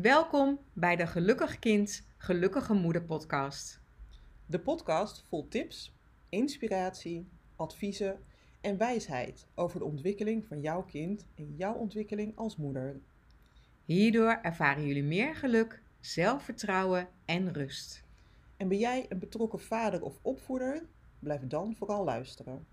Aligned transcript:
Welkom 0.00 0.58
bij 0.72 0.96
de 0.96 1.06
Gelukkig 1.06 1.58
Kind, 1.58 2.06
Gelukkige 2.16 2.74
Moeder 2.74 3.02
podcast. 3.02 3.80
De 4.46 4.58
podcast 4.58 5.24
vol 5.28 5.48
tips, 5.48 5.94
inspiratie, 6.28 7.28
adviezen 7.56 8.18
en 8.60 8.76
wijsheid 8.76 9.46
over 9.54 9.78
de 9.78 9.84
ontwikkeling 9.84 10.46
van 10.46 10.60
jouw 10.60 10.82
kind 10.82 11.26
en 11.34 11.54
jouw 11.56 11.74
ontwikkeling 11.74 12.36
als 12.36 12.56
moeder. 12.56 13.00
Hierdoor 13.84 14.38
ervaren 14.42 14.86
jullie 14.86 15.02
meer 15.02 15.34
geluk, 15.34 15.82
zelfvertrouwen 16.00 17.08
en 17.24 17.52
rust. 17.52 18.04
En 18.56 18.68
ben 18.68 18.78
jij 18.78 19.06
een 19.08 19.18
betrokken 19.18 19.60
vader 19.60 20.02
of 20.02 20.18
opvoeder? 20.22 20.82
Blijf 21.18 21.46
dan 21.46 21.74
vooral 21.74 22.04
luisteren. 22.04 22.66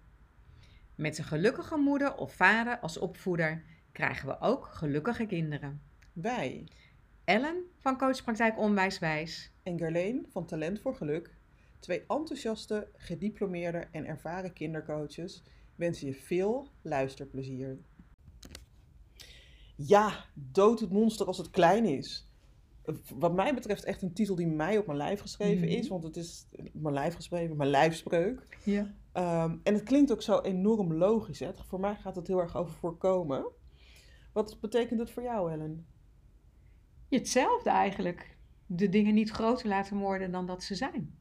Met 0.96 1.18
een 1.18 1.24
gelukkige 1.24 1.78
moeder 1.78 2.16
of 2.16 2.34
vader 2.34 2.80
als 2.80 2.98
opvoeder 2.98 3.64
krijgen 3.92 4.28
we 4.28 4.40
ook 4.40 4.66
gelukkige 4.66 5.26
kinderen. 5.26 5.82
Wij 6.14 6.68
Ellen 7.32 7.64
van 7.80 7.98
Coachpraktijk 7.98 8.58
Onwijswijs. 8.58 9.52
en 9.64 9.78
Gerleen 9.78 10.26
van 10.32 10.46
Talent 10.46 10.80
voor 10.80 10.96
Geluk, 10.96 11.36
twee 11.80 12.00
enthousiaste, 12.08 12.88
gediplomeerde 12.96 13.88
en 13.92 14.06
ervaren 14.06 14.54
kindercoaches, 14.54 15.44
wensen 15.76 16.08
je 16.08 16.14
veel 16.14 16.68
luisterplezier. 16.82 17.78
Ja, 19.76 20.26
dood 20.34 20.80
het 20.80 20.92
monster 20.92 21.26
als 21.28 21.38
het 21.38 21.50
klein 21.50 21.86
is. 21.86 22.28
Wat 23.16 23.34
mij 23.34 23.54
betreft 23.54 23.84
echt 23.84 24.02
een 24.02 24.14
titel 24.14 24.36
die 24.36 24.48
mij 24.48 24.78
op 24.78 24.86
mijn 24.86 24.98
lijf 24.98 25.20
geschreven 25.22 25.68
Mhm. 25.68 25.78
is, 25.78 25.88
want 25.88 26.04
het 26.04 26.16
is 26.16 26.46
mijn 26.74 26.94
lijf 26.94 27.14
geschreven, 27.16 27.58
mijn 27.58 27.70
lijfspreuk. 27.70 28.58
Ja. 28.64 28.94
Ehm, 29.12 29.58
en 29.64 29.74
het 29.74 29.84
klinkt 29.84 30.12
ook 30.12 30.22
zo 30.22 30.40
enorm 30.40 30.94
logisch. 30.94 31.40
Hè? 31.40 31.52
Voor 31.68 31.80
mij 31.80 31.96
gaat 31.96 32.16
het 32.16 32.28
heel 32.28 32.40
erg 32.40 32.56
over 32.58 32.74
voorkomen. 32.74 33.46
Wat 34.34 34.58
betekent 34.62 35.00
het 35.00 35.12
voor 35.12 35.24
jou, 35.24 35.52
Ellen? 35.52 35.86
Hetzelfde 37.18 37.70
eigenlijk. 37.70 38.38
De 38.66 38.90
dingen 38.90 39.14
niet 39.14 39.30
groter 39.30 39.68
laten 39.68 39.98
worden 39.98 40.32
dan 40.32 40.46
dat 40.46 40.64
ze 40.64 40.76
zijn. 40.76 41.18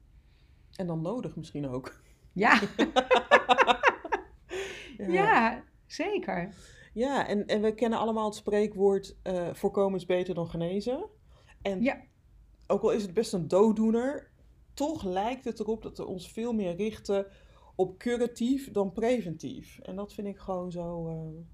En 0.76 0.86
dan 0.86 1.00
nodig 1.02 1.36
misschien 1.36 1.68
ook. 1.68 1.92
Ja, 2.32 2.60
ja 4.96 5.64
zeker. 5.86 6.54
Ja, 6.92 7.26
en, 7.28 7.46
en 7.46 7.62
we 7.62 7.74
kennen 7.74 7.98
allemaal 7.98 8.24
het 8.24 8.34
spreekwoord 8.34 9.16
eh, 9.22 9.54
voorkomen 9.54 9.98
is 9.98 10.06
beter 10.06 10.34
dan 10.34 10.48
genezen. 10.48 11.06
En 11.62 11.82
Ja. 11.82 12.00
ook 12.66 12.82
al 12.82 12.90
is 12.90 13.02
het 13.02 13.14
best 13.14 13.32
een 13.32 13.48
dooddoener, 13.48 14.30
toch 14.74 15.04
lijkt 15.04 15.44
het 15.44 15.60
erop 15.60 15.82
dat 15.82 15.98
we 15.98 16.06
ons 16.06 16.32
veel 16.32 16.52
meer 16.52 16.76
richten 16.76 17.26
op 17.74 17.98
curatief 17.98 18.70
dan 18.70 18.92
preventief. 18.92 19.78
En 19.78 19.96
dat 19.96 20.12
vind 20.14 20.26
ik 20.26 20.38
gewoon 20.38 20.70
zo 20.70 21.08
eh, 21.08 21.44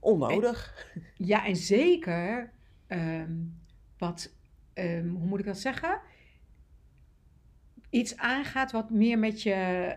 onnodig. 0.00 0.86
Ja, 1.14 1.46
en 1.46 1.56
zeker 1.56 2.52
ehm, 2.86 3.32
wat, 3.98 4.32
ehm, 4.72 5.08
hoe 5.08 5.26
moet 5.26 5.38
ik 5.38 5.44
dat 5.44 5.58
zeggen? 5.58 6.00
Iets 7.90 8.16
aangaat 8.16 8.72
wat 8.72 8.90
meer 8.90 9.18
met 9.18 9.42
je 9.42 9.52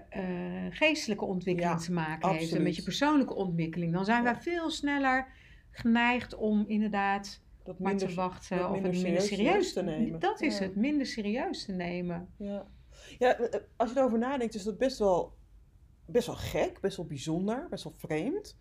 eh, 0.10 0.66
geestelijke 0.70 1.26
ontwikkeling 1.26 1.74
Ja, 1.80 1.86
te 1.86 1.92
maken 1.92 2.30
heeft. 2.30 2.54
En 2.54 2.64
met 2.64 2.76
je 2.76 2.84
persoonlijke 2.84 3.34
ontwikkeling. 3.34 3.94
Dan 3.94 4.06
zijn 4.06 4.24
Ja. 4.24 4.32
wij 4.34 4.42
veel 4.42 4.70
sneller 4.70 5.28
geneigd 5.72 6.36
om 6.36 6.64
inderdaad 6.68 7.42
Dat 7.64 7.80
maar 7.80 7.96
te 7.96 8.06
minder, 8.06 8.24
wachten. 8.24 8.58
dat 8.58 8.66
of 8.66 8.72
minder 8.74 8.92
het 8.94 9.02
minder 9.02 9.22
serieus 9.22 9.48
serieus 9.48 9.74
te 9.74 9.84
nemen. 9.84 10.20
Dat 10.20 10.42
is 10.42 10.58
Ja. 10.58 10.64
het, 10.64 10.76
minder 10.76 11.06
serieus 11.08 11.66
te 11.66 11.72
nemen. 11.72 12.30
Ja, 12.38 12.68
ja 13.20 13.38
eh, 13.38 13.60
als 13.76 13.92
je 13.92 13.98
erover 13.98 14.18
nadenkt, 14.20 14.56
is 14.56 14.64
dat 14.64 14.78
best 14.78 15.00
wel, 15.00 15.38
best 16.06 16.28
wel 16.28 16.36
gek, 16.36 16.80
best 16.82 16.98
wel 16.98 17.06
bijzonder, 17.06 17.68
best 17.70 17.84
wel 17.84 17.94
vreemd. 17.98 18.58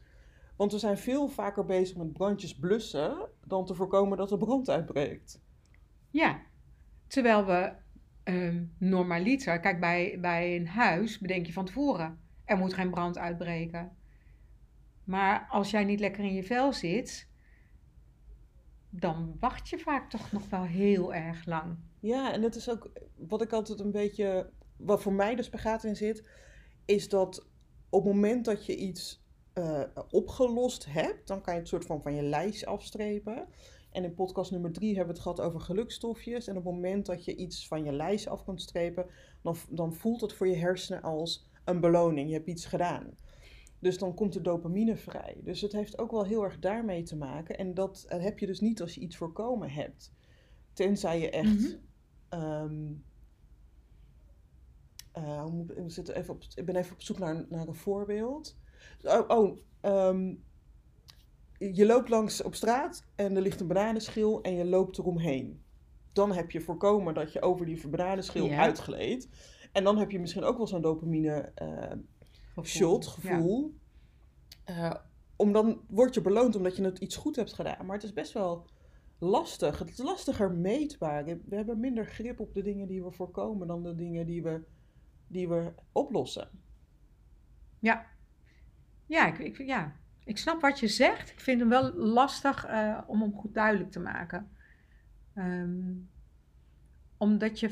Want 0.59 0.73
we 0.73 0.79
zijn 0.79 0.99
veel 0.99 1.29
vaker 1.29 1.65
bezig 1.65 1.97
met 1.97 2.13
brandjes 2.13 2.55
blussen 2.55 3.29
dan 3.45 3.67
te 3.67 3.75
voorkomen 3.75 4.19
dat 4.19 4.31
er 4.31 4.39
brand 4.39 4.71
uitbreekt. 4.71 5.43
Ja, 6.11 6.41
terwijl 7.07 7.47
we 7.47 7.73
ehm 8.23 8.65
normaliter, 8.79 9.61
kijk 9.61 9.81
bij, 9.81 10.19
bij 10.21 10.57
een 10.57 10.67
huis 10.67 11.19
bedenk 11.19 11.47
je 11.47 11.53
van 11.53 11.65
tevoren, 11.65 12.19
er 12.45 12.57
moet 12.57 12.75
geen 12.75 12.91
brand 12.91 13.19
uitbreken. 13.19 13.97
Maar 15.05 15.47
als 15.51 15.71
jij 15.71 15.85
niet 15.85 16.01
lekker 16.01 16.25
in 16.25 16.35
je 16.35 16.43
vel 16.43 16.73
zit, 16.73 17.29
dan 18.91 19.37
wacht 19.41 19.69
je 19.69 19.79
vaak 19.79 20.11
toch 20.11 20.33
nog 20.33 20.49
wel 20.49 20.65
heel 20.65 21.15
erg 21.15 21.47
lang. 21.47 21.77
Ja, 22.01 22.33
en 22.33 22.41
dat 22.41 22.55
is 22.55 22.71
ook 22.71 22.91
wat 23.17 23.43
ik 23.43 23.53
altijd 23.53 23.81
een 23.81 23.91
beetje, 23.91 24.51
wat 24.77 25.03
voor 25.03 25.13
mij 25.13 25.35
de 25.35 25.43
spagaat 25.43 25.85
in 25.85 25.97
zit, 25.97 26.29
is 26.85 27.09
dat 27.09 27.49
op 27.89 28.05
het 28.05 28.15
moment 28.15 28.45
dat 28.45 28.67
je 28.67 28.77
iets 28.77 29.27
eh, 29.59 30.03
opgelost 30.11 30.87
hebt, 30.89 31.27
dan 31.27 31.41
kan 31.41 31.55
je 31.55 31.61
het 31.61 31.69
soort 31.69 31.85
van 31.87 32.03
van 32.03 32.15
je 32.15 32.23
lijst 32.23 32.67
afstrepen. 32.67 33.47
En 33.91 34.05
in 34.05 34.15
podcast 34.15 34.51
nummer 34.51 34.73
drie 34.73 34.97
hebben 34.97 35.07
we 35.07 35.13
het 35.13 35.23
gehad 35.23 35.41
over 35.41 35.61
gelukstofjes. 35.61 36.47
En 36.47 36.57
op 36.57 36.65
het 36.65 36.75
moment 36.75 37.07
dat 37.07 37.25
je 37.25 37.37
iets 37.37 37.69
van 37.69 37.85
je 37.85 37.93
lijst 37.93 38.27
af 38.27 38.45
kunt 38.45 38.63
strepen, 38.63 39.07
dan, 39.43 39.57
dan 39.71 39.95
voelt 39.95 40.21
het 40.21 40.33
voor 40.33 40.49
je 40.49 40.57
hersenen 40.57 41.03
als 41.03 41.49
een 41.65 41.81
beloning. 41.81 42.29
Je 42.29 42.35
hebt 42.35 42.49
iets 42.49 42.67
gedaan. 42.67 43.17
Dus 43.79 43.99
dan 43.99 44.15
komt 44.15 44.35
er 44.35 44.43
dopamine 44.43 44.97
vrij. 44.97 45.41
Dus 45.45 45.61
het 45.61 45.73
heeft 45.73 45.99
ook 45.99 46.11
wel 46.11 46.25
heel 46.25 46.45
erg 46.45 46.59
daarmee 46.59 47.03
te 47.03 47.17
maken. 47.17 47.59
En 47.59 47.75
dat 47.75 48.05
heb 48.09 48.39
je 48.39 48.47
dus 48.47 48.61
niet 48.61 48.81
als 48.81 48.95
je 48.95 49.01
iets 49.01 49.17
voorkomen 49.17 49.71
hebt. 49.71 50.13
Tenzij 50.73 51.21
je 51.21 51.31
echt. 51.31 51.79
Eh, 55.13 55.43
hoe 55.43 55.51
moet- 55.51 55.77
ik, 55.77 55.91
zit 55.91 56.09
even 56.09 56.35
op, 56.35 56.43
ik 56.55 56.65
ben 56.65 56.77
even 56.77 56.93
op 56.93 57.03
zoek 57.03 57.19
naar, 57.19 57.47
naar 57.49 57.69
een 57.69 57.75
voorbeeld. 57.75 58.57
Oh, 59.03 59.25
oh 59.29 59.59
ehm, 59.81 60.35
je 61.59 61.87
loopt 61.87 62.09
langs 62.09 62.43
op 62.43 62.55
straat 62.55 63.05
en 63.15 63.37
er 63.37 63.43
ligt 63.43 63.61
een 63.61 63.67
bananenschil 63.67 64.43
en 64.43 64.55
je 64.55 64.65
loopt 64.65 64.99
eromheen. 64.99 65.63
Dan 66.13 66.33
heb 66.33 66.51
je 66.51 66.61
voorkomen 66.61 67.15
dat 67.15 67.33
je 67.33 67.43
over 67.43 67.67
die 67.67 67.89
bananenschil 67.89 68.47
Ja. 68.47 68.59
uitgleed. 68.59 69.29
En 69.73 69.85
dan 69.85 69.99
heb 69.99 70.11
je 70.11 70.19
misschien 70.19 70.45
ook 70.45 70.57
wel 70.57 70.67
zo'n 70.67 70.83
dopamine 70.83 71.53
eh, 71.55 71.93
shot, 72.63 73.05
Ja. 73.05 73.11
gevoel. 73.11 73.75
Eh, 74.65 74.95
om 75.37 75.53
dan 75.53 75.81
word 75.89 76.15
je 76.15 76.21
beloond 76.21 76.57
omdat 76.57 76.77
je 76.77 76.85
het 76.85 76.99
iets 76.99 77.17
goed 77.17 77.37
hebt 77.37 77.53
gedaan. 77.53 77.87
Maar 77.87 77.95
het 77.95 78.05
is 78.05 78.13
best 78.13 78.33
wel 78.33 78.67
lastig. 79.19 79.79
Het 79.79 79.91
is 79.91 79.99
lastiger 79.99 80.53
meetbaar. 80.53 81.25
We 81.25 81.57
hebben 81.57 81.81
minder 81.81 82.07
grip 82.07 82.41
op 82.41 82.55
de 82.55 82.63
dingen 82.63 82.89
die 82.89 83.03
we 83.03 83.11
voorkomen 83.11 83.67
dan 83.67 83.83
de 83.83 83.95
dingen 83.95 84.27
die 84.27 84.43
we, 84.43 84.63
die 85.27 85.49
we 85.49 85.73
oplossen. 85.93 86.49
Ja, 87.79 88.07
ja, 89.09 89.27
ik, 89.27 89.39
ik, 89.39 89.67
ja, 89.67 89.93
ik 90.25 90.39
snap 90.39 90.61
wat 90.61 90.81
je 90.81 90.89
zegt. 90.89 91.31
Ik 91.31 91.41
vind 91.41 91.61
hem 91.61 91.69
wel 91.69 91.93
lastig 91.95 92.67
eh, 92.67 92.99
om 93.07 93.21
hem 93.21 93.33
goed 93.35 93.55
duidelijk 93.55 93.91
te 93.91 94.01
maken. 94.01 94.51
Ehm, 95.35 95.93
omdat 97.17 97.61
je. 97.61 97.71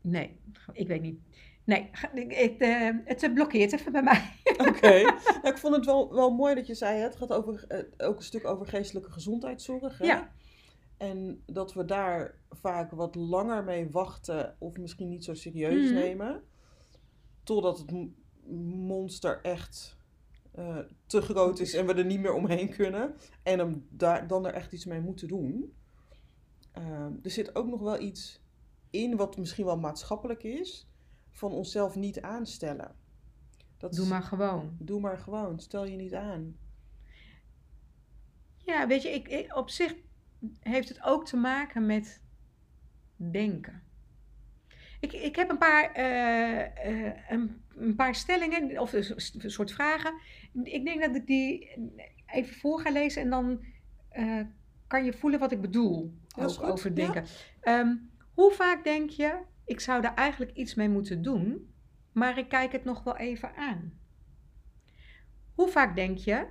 Nee, 0.00 0.40
ik 0.72 0.88
weet 0.88 1.02
niet. 1.02 1.20
Nee, 1.64 1.90
ik, 2.14 2.60
eh, 2.60 2.90
het 3.04 3.34
blokkeert 3.34 3.72
even 3.72 3.92
bij 3.92 4.02
mij. 4.02 4.32
Oké. 4.68 4.88
nou, 5.42 5.46
ik 5.48 5.58
vond 5.58 5.76
het 5.76 5.84
wel, 5.84 6.14
wel 6.14 6.30
mooi 6.34 6.54
dat 6.54 6.66
je 6.66 6.74
zei, 6.74 6.98
het 7.00 7.16
gaat 7.16 7.32
over, 7.32 7.64
eh, 7.68 8.08
ook 8.08 8.16
een 8.16 8.22
stuk 8.22 8.46
over 8.46 8.66
geestelijke 8.66 9.10
gezondheidszorg. 9.10 9.98
Hè? 9.98 10.04
Ja. 10.04 10.32
En 10.96 11.42
dat 11.46 11.74
we 11.74 11.84
daar 11.84 12.34
vaak 12.50 12.90
wat 12.90 13.14
langer 13.14 13.64
mee 13.64 13.90
wachten 13.90 14.56
of 14.58 14.76
misschien 14.76 15.08
niet 15.08 15.24
zo 15.24 15.34
serieus 15.34 15.84
Mhm. 15.90 15.94
nemen. 15.94 16.42
Totdat 17.42 17.78
het 17.78 17.90
monster 18.56 19.40
echt 19.42 19.96
eh, 20.54 20.78
te 21.06 21.20
groot 21.20 21.58
is 21.58 21.74
en 21.74 21.86
we 21.86 21.94
er 21.94 22.04
niet 22.04 22.20
meer 22.20 22.32
omheen 22.34 22.68
kunnen. 22.70 23.14
En 23.42 23.58
hem 23.58 23.86
daar, 23.90 24.26
dan 24.26 24.46
er 24.46 24.52
echt 24.54 24.72
iets 24.72 24.84
mee 24.84 25.00
moeten 25.00 25.28
doen. 25.28 25.72
Ehm, 26.72 27.12
er 27.22 27.30
zit 27.30 27.54
ook 27.54 27.66
nog 27.66 27.80
wel 27.80 28.00
iets 28.00 28.42
in 28.90 29.16
wat 29.16 29.36
misschien 29.36 29.64
wel 29.64 29.78
maatschappelijk 29.78 30.42
is. 30.42 30.86
Van 31.30 31.52
onszelf 31.52 31.94
niet 31.96 32.20
aanstellen. 32.20 32.94
Dat 33.78 33.92
Doe 33.94 34.06
maar 34.06 34.22
gewoon. 34.22 34.76
Doe 34.78 35.00
maar 35.00 35.18
gewoon, 35.18 35.60
stel 35.60 35.84
je 35.84 35.96
niet 35.96 36.14
aan. 36.14 36.56
Ja, 38.56 38.86
weet 38.86 39.02
je, 39.02 39.08
ik, 39.08 39.28
ik- 39.28 39.56
op 39.56 39.70
zich 39.70 39.94
heeft 40.60 40.88
het 40.88 41.02
ook 41.02 41.26
te 41.26 41.36
maken 41.36 41.86
met 41.86 42.22
denken. 43.16 43.82
Ik, 45.00 45.12
ik 45.12 45.36
heb 45.36 45.50
een 45.50 45.58
paar, 45.58 45.92
eh, 45.92 47.06
eh, 47.06 47.14
een, 47.28 47.62
een 47.80 47.94
paar 47.94 48.14
stellingen, 48.14 48.80
of 48.80 48.92
een 48.92 49.50
soort 49.50 49.72
vragen. 49.72 50.14
Ik 50.62 50.84
denk 50.84 51.00
dat 51.00 51.14
ik 51.14 51.26
die 51.26 51.70
even 52.26 52.54
voor 52.54 52.80
ga 52.80 52.90
lezen 52.90 53.22
en 53.22 53.30
dan 53.30 53.64
eh, 54.08 54.40
kan 54.86 55.04
je 55.04 55.12
voelen 55.12 55.40
wat 55.40 55.52
ik 55.52 55.60
bedoel 55.60 56.14
ook 56.36 56.50
goed, 56.50 56.70
over 56.70 56.88
ja. 56.88 56.94
denken. 56.94 57.24
Ehm, 57.60 57.96
hoe 58.34 58.52
vaak 58.52 58.84
denk 58.84 59.10
je, 59.10 59.38
ik 59.64 59.80
zou 59.80 60.02
daar 60.02 60.14
eigenlijk 60.14 60.52
iets 60.52 60.74
mee 60.74 60.88
moeten 60.88 61.22
doen, 61.22 61.72
maar 62.12 62.38
ik 62.38 62.48
kijk 62.48 62.72
het 62.72 62.84
nog 62.84 63.02
wel 63.02 63.16
even 63.16 63.54
aan? 63.56 63.92
Hoe 65.54 65.68
vaak 65.68 65.94
denk 65.94 66.18
je, 66.18 66.46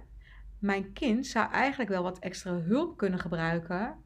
mijn 0.60 0.94
kind 0.94 1.28
zou 1.28 1.52
eigenlijk 1.52 1.90
wel 1.90 2.04
wat 2.04 2.20
extra 2.20 2.60
hulp 2.60 2.98
kunnen 2.98 3.20
gebruiken, 3.20 4.04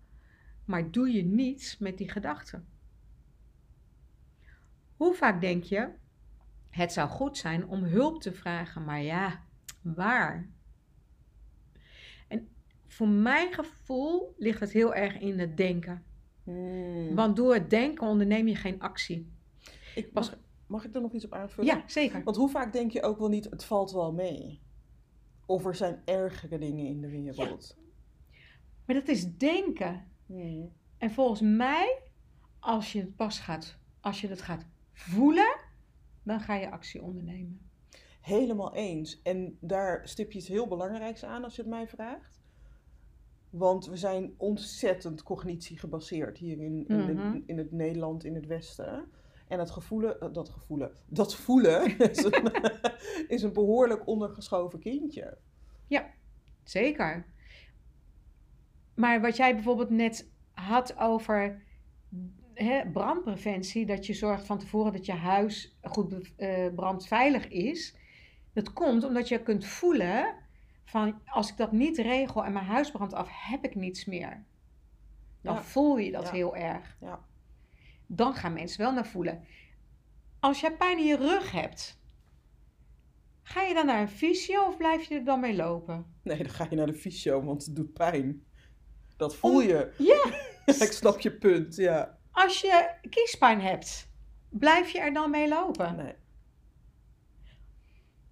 maar 0.65 0.91
doe 0.91 1.11
je 1.11 1.23
niets 1.23 1.77
met 1.77 1.97
die 1.97 2.11
gedachten? 2.11 2.67
Hoe 4.95 5.13
vaak 5.13 5.41
denk 5.41 5.63
je, 5.63 5.89
het 6.71 6.93
zou 6.93 7.09
goed 7.09 7.37
zijn 7.37 7.67
om 7.67 7.83
hulp 7.83 8.21
te 8.21 8.33
vragen, 8.33 8.85
maar 8.85 9.01
ja, 9.01 9.43
waar? 9.81 10.49
En 12.27 12.49
voor 12.87 13.07
mijn 13.07 13.53
gevoel 13.53 14.35
ligt 14.37 14.59
het 14.59 14.71
heel 14.71 14.93
erg 14.93 15.19
in 15.19 15.39
het 15.39 15.57
denken. 15.57 16.03
Hmm. 16.43 17.15
Want 17.15 17.35
door 17.35 17.53
het 17.53 17.69
denken 17.69 18.07
onderneem 18.07 18.47
je 18.47 18.55
geen 18.55 18.79
actie. 18.79 19.31
ik, 19.95 20.13
mag, 20.13 20.37
mag 20.67 20.85
ik 20.85 20.95
er 20.95 21.01
nog 21.01 21.13
iets 21.13 21.25
op 21.25 21.33
aanvullen? 21.33 21.75
Ja, 21.75 21.83
zeker. 21.85 22.23
Want 22.23 22.37
hoe 22.37 22.49
vaak 22.49 22.73
denk 22.73 22.91
je 22.91 23.03
ook 23.03 23.19
wel 23.19 23.29
niet, 23.29 23.49
het 23.49 23.63
valt 23.63 23.91
wel 23.91 24.13
mee? 24.13 24.61
Of 25.45 25.65
er 25.65 25.75
zijn 25.75 26.01
ergere 26.05 26.57
dingen 26.57 26.85
in 26.85 27.01
de 27.01 27.09
wereld? 27.09 27.77
Maar 28.85 28.95
dat 28.95 29.07
is 29.07 29.37
denken. 29.37 30.07
Hmm. 30.25 30.71
En 30.97 31.11
volgens 31.11 31.41
mij, 31.41 32.01
als 32.59 32.91
je 32.91 32.99
het 32.99 33.15
pas 33.15 33.39
gaat, 33.39 33.77
als 33.99 34.21
je 34.21 34.27
het 34.27 34.41
gaat 34.41 34.65
voelen, 34.93 35.60
dan 36.23 36.39
ga 36.39 36.55
je 36.55 36.71
actie 36.71 37.01
ondernemen. 37.01 37.69
Helemaal 38.21 38.75
eens. 38.75 39.21
En 39.21 39.57
daar 39.61 40.07
stip 40.07 40.31
je 40.31 40.37
iets 40.39 40.47
heel 40.47 40.67
belangrijks 40.67 41.23
aan 41.25 41.43
als 41.43 41.55
je 41.55 41.61
het 41.61 41.69
mij 41.71 41.87
vraagt. 41.87 42.39
Want 43.49 43.85
we 43.85 43.95
zijn 43.97 44.33
ontzettend 44.37 45.23
cognitie 45.23 45.79
gebaseerd 45.79 46.37
hier 46.37 46.59
in, 46.59 46.87
in, 46.87 47.05
de- 47.05 47.13
Mhm. 47.13 47.39
in 47.45 47.57
het 47.57 47.71
Nederland, 47.71 48.23
in 48.23 48.35
het 48.35 48.45
Westen. 48.45 49.11
En 49.47 49.59
het 49.59 49.71
gevoelen, 49.71 50.19
eh, 50.19 50.33
dat 50.33 50.49
gevoelen, 50.49 50.91
dat 51.07 51.35
voelen 51.35 51.97
is 52.11 52.23
een, 52.23 52.51
is 53.35 53.41
een 53.43 53.53
behoorlijk 53.53 54.07
ondergeschoven 54.07 54.79
kindje. 54.79 55.37
Zeker. 56.63 57.25
Maar 58.95 59.21
wat 59.21 59.35
jij 59.37 59.53
bijvoorbeeld 59.53 59.89
net 59.89 60.31
had 60.51 60.97
over 60.97 61.63
hè, 62.63 62.89
brandpreventie, 62.91 63.85
dat 63.85 64.05
je 64.05 64.13
zorgt 64.13 64.45
van 64.45 64.57
tevoren 64.59 64.91
dat 64.93 65.05
je 65.05 65.11
huis 65.11 65.77
goed 65.81 66.33
eh, 66.35 66.67
brandveilig 66.75 67.47
is. 67.47 67.95
Dat 68.53 68.73
komt 68.73 69.03
omdat 69.03 69.27
je 69.27 69.41
kunt 69.43 69.65
voelen 69.65 70.35
van 70.85 71.21
als 71.25 71.49
ik 71.49 71.57
dat 71.57 71.71
niet 71.71 71.97
regel 71.97 72.45
en 72.45 72.53
mijn 72.53 72.65
huis 72.65 72.91
brandt 72.91 73.13
af, 73.13 73.27
heb 73.31 73.63
ik 73.65 73.75
niets 73.75 74.05
meer. 74.05 74.43
Dan 75.41 75.53
Ja. 75.55 75.61
voel 75.63 75.97
je 75.97 76.11
dat 76.11 76.25
Ja. 76.25 76.31
heel 76.31 76.55
erg. 76.55 76.97
Ja. 77.01 77.19
Dan 78.07 78.33
gaan 78.33 78.53
mensen 78.53 78.81
wel 78.81 78.93
naar 78.93 79.07
voelen. 79.07 79.43
Als 80.39 80.59
jij 80.59 80.75
pijn 80.75 80.97
in 80.97 81.05
je 81.05 81.17
rug 81.17 81.51
hebt, 81.51 81.99
ga 83.43 83.61
je 83.61 83.73
dan 83.73 83.85
naar 83.85 84.01
een 84.01 84.09
fysio 84.09 84.65
of 84.65 84.77
blijf 84.77 85.03
je 85.03 85.15
er 85.15 85.23
dan 85.23 85.39
mee 85.39 85.55
lopen? 85.55 86.05
Nee, 86.23 86.37
dan 86.37 86.49
ga 86.49 86.67
je 86.69 86.75
naar 86.75 86.85
de 86.85 86.93
fysio, 86.93 87.43
want 87.43 87.65
het 87.65 87.75
doet 87.75 87.93
pijn. 87.93 88.43
Dat 89.17 89.35
voel 89.35 89.55
Om- 89.55 89.61
je. 89.67 89.93
Ja, 89.97 90.39
Ik 90.85 90.91
snap 90.91 91.19
je 91.19 91.31
punt, 91.37 91.75
ja. 91.75 92.17
Als 92.31 92.61
je 92.61 92.95
kiespijn 93.09 93.61
hebt, 93.61 94.09
blijf 94.49 94.89
je 94.89 94.99
er 94.99 95.13
dan 95.13 95.31
mee 95.31 95.47
lopen? 95.47 95.95
Nee. 95.95 96.13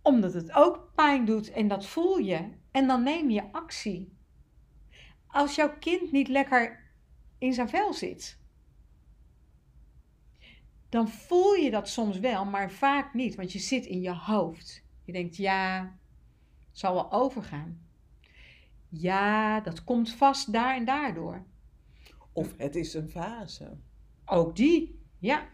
Omdat 0.02 0.34
het 0.34 0.52
ook 0.54 0.92
pijn 0.96 1.26
doet 1.26 1.52
en 1.52 1.68
dat 1.68 1.86
voel 1.86 2.18
je. 2.18 2.58
En 2.72 2.88
dan 2.88 3.04
neem 3.04 3.30
je 3.30 3.52
actie. 3.52 4.18
Als 5.28 5.56
jouw 5.56 5.78
kind 5.80 6.12
niet 6.12 6.28
lekker 6.28 6.92
in 7.38 7.54
zijn 7.54 7.70
vel 7.70 7.94
zit, 7.94 8.40
dan 10.90 11.10
voel 11.10 11.54
je 11.54 11.72
dat 11.72 11.90
soms 11.90 12.20
wel, 12.20 12.46
maar 12.46 12.72
vaak 12.72 13.14
niet, 13.14 13.36
want 13.36 13.52
je 13.52 13.60
zit 13.60 13.86
in 13.86 14.02
je 14.02 14.14
hoofd. 14.14 14.84
Je 15.04 15.12
denkt, 15.12 15.36
ja, 15.36 15.82
het 16.70 16.80
zal 16.80 16.94
wel 16.94 17.12
overgaan. 17.12 17.88
Ja, 18.90 19.60
dat 19.60 19.84
komt 19.84 20.14
vast 20.14 20.54
daar 20.54 20.76
en 20.76 20.86
daardoor. 20.86 21.46
Of 22.34 22.58
het 22.58 22.76
is 22.76 22.94
een 22.94 23.10
fase. 23.10 23.78
Ook 24.30 24.56
die, 24.56 25.02
ja. 25.20 25.48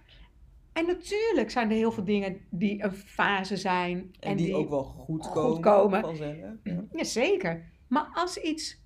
En 0.74 0.86
natuurlijk 0.86 1.52
zijn 1.52 1.70
er 1.70 1.76
heel 1.76 1.92
veel 1.92 2.04
dingen 2.04 2.42
die 2.50 2.84
een 2.84 2.94
fase 2.94 3.58
zijn. 3.58 4.16
En, 4.20 4.38
die, 4.38 4.56
ook 4.56 4.70
wel 4.70 4.84
goed 4.84 5.26
goed 5.26 5.34
komen. 5.34 5.62
komen. 5.62 6.02
Vanzelf. 6.02 6.36
Ja. 6.64 6.86
Jazeker. 6.92 7.72
Maar 7.88 8.10
als 8.14 8.38
iets 8.38 8.84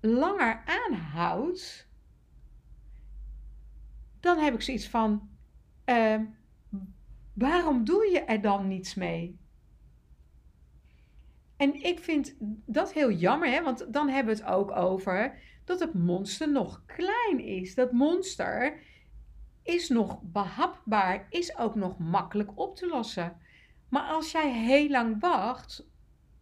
langer 0.00 0.62
aanhoudt, 0.64 1.88
dan 4.20 4.38
heb 4.38 4.54
ik 4.54 4.62
zoiets 4.62 4.88
van: 4.88 5.28
ehm, 5.84 6.24
waarom 7.32 7.84
doe 7.84 8.10
je 8.10 8.20
er 8.20 8.40
dan 8.40 8.68
niets 8.68 8.94
mee? 8.94 9.40
En 11.56 11.82
ik 11.82 11.98
vind 11.98 12.36
dat 12.66 12.92
heel 12.92 13.10
jammer, 13.10 13.50
hè? 13.50 13.62
want 13.62 13.92
dan 13.92 14.08
hebben 14.08 14.34
we 14.34 14.42
het 14.42 14.50
ook 14.50 14.70
over 14.70 15.38
dat 15.64 15.80
het 15.80 15.94
monster 15.94 16.50
nog 16.50 16.82
klein 16.86 17.40
is. 17.40 17.74
Dat 17.74 17.92
monster 17.92 18.80
is 19.62 19.88
nog 19.88 20.20
behapbaar, 20.22 21.26
is 21.30 21.56
ook 21.56 21.74
nog 21.74 21.98
makkelijk 21.98 22.58
op 22.58 22.76
te 22.76 22.86
lossen. 22.86 23.36
Maar 23.88 24.02
als 24.02 24.32
jij 24.32 24.52
heel 24.52 24.88
lang 24.88 25.20
wacht 25.20 25.86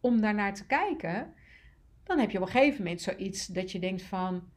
om 0.00 0.20
daarnaar 0.20 0.54
te 0.54 0.66
kijken, 0.66 1.34
dan 2.04 2.18
heb 2.18 2.30
je 2.30 2.40
op 2.40 2.46
een 2.46 2.50
gegeven 2.50 2.82
moment 2.82 3.00
zoiets 3.00 3.46
dat 3.46 3.72
je 3.72 3.78
denkt 3.78 4.02
van, 4.02 4.48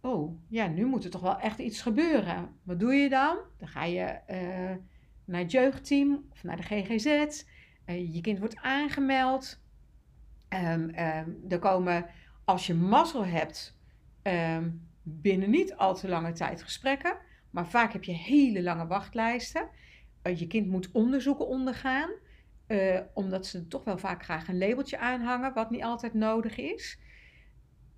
oh 0.00 0.40
ja, 0.48 0.66
nu 0.66 0.86
moet 0.86 1.04
er 1.04 1.10
toch 1.10 1.20
wel 1.20 1.38
echt 1.38 1.58
iets 1.58 1.82
gebeuren. 1.82 2.56
Wat 2.62 2.80
doe 2.80 2.94
je 2.94 3.08
dan? 3.08 3.36
Dan 3.58 3.68
ga 3.68 3.84
je 3.84 4.02
eh, 4.04 4.76
naar 5.24 5.40
het 5.40 5.50
jeugdteam 5.50 6.24
of 6.30 6.42
naar 6.42 6.56
de 6.56 6.62
GGZ. 6.62 7.44
Eh, 7.84 8.14
je 8.14 8.20
kind 8.20 8.38
wordt 8.38 8.56
aangemeld. 8.56 9.60
Ehm, 10.48 10.88
ehm, 10.88 11.30
er 11.48 11.58
komen, 11.58 12.06
als 12.44 12.66
je 12.66 12.74
mazzel 12.74 13.24
hebt, 13.24 13.78
ehm, 14.22 14.70
binnen 15.02 15.50
niet 15.50 15.76
al 15.76 15.94
te 15.94 16.08
lange 16.08 16.32
tijd 16.32 16.62
gesprekken. 16.62 17.16
Maar 17.50 17.66
vaak 17.68 17.92
heb 17.92 18.04
je 18.04 18.12
hele 18.12 18.62
lange 18.62 18.86
wachtlijsten. 18.86 19.68
Eh, 20.22 20.38
je 20.38 20.46
kind 20.46 20.66
moet 20.66 20.90
onderzoeken 20.92 21.46
ondergaan. 21.46 22.10
eh, 22.66 23.00
omdat 23.14 23.46
ze 23.46 23.66
toch 23.68 23.84
wel 23.84 23.98
vaak 23.98 24.22
graag 24.24 24.48
een 24.48 24.58
labeltje 24.58 24.98
aanhangen, 24.98 25.54
wat 25.54 25.70
niet 25.70 25.82
altijd 25.82 26.14
nodig 26.14 26.56
is. 26.58 26.98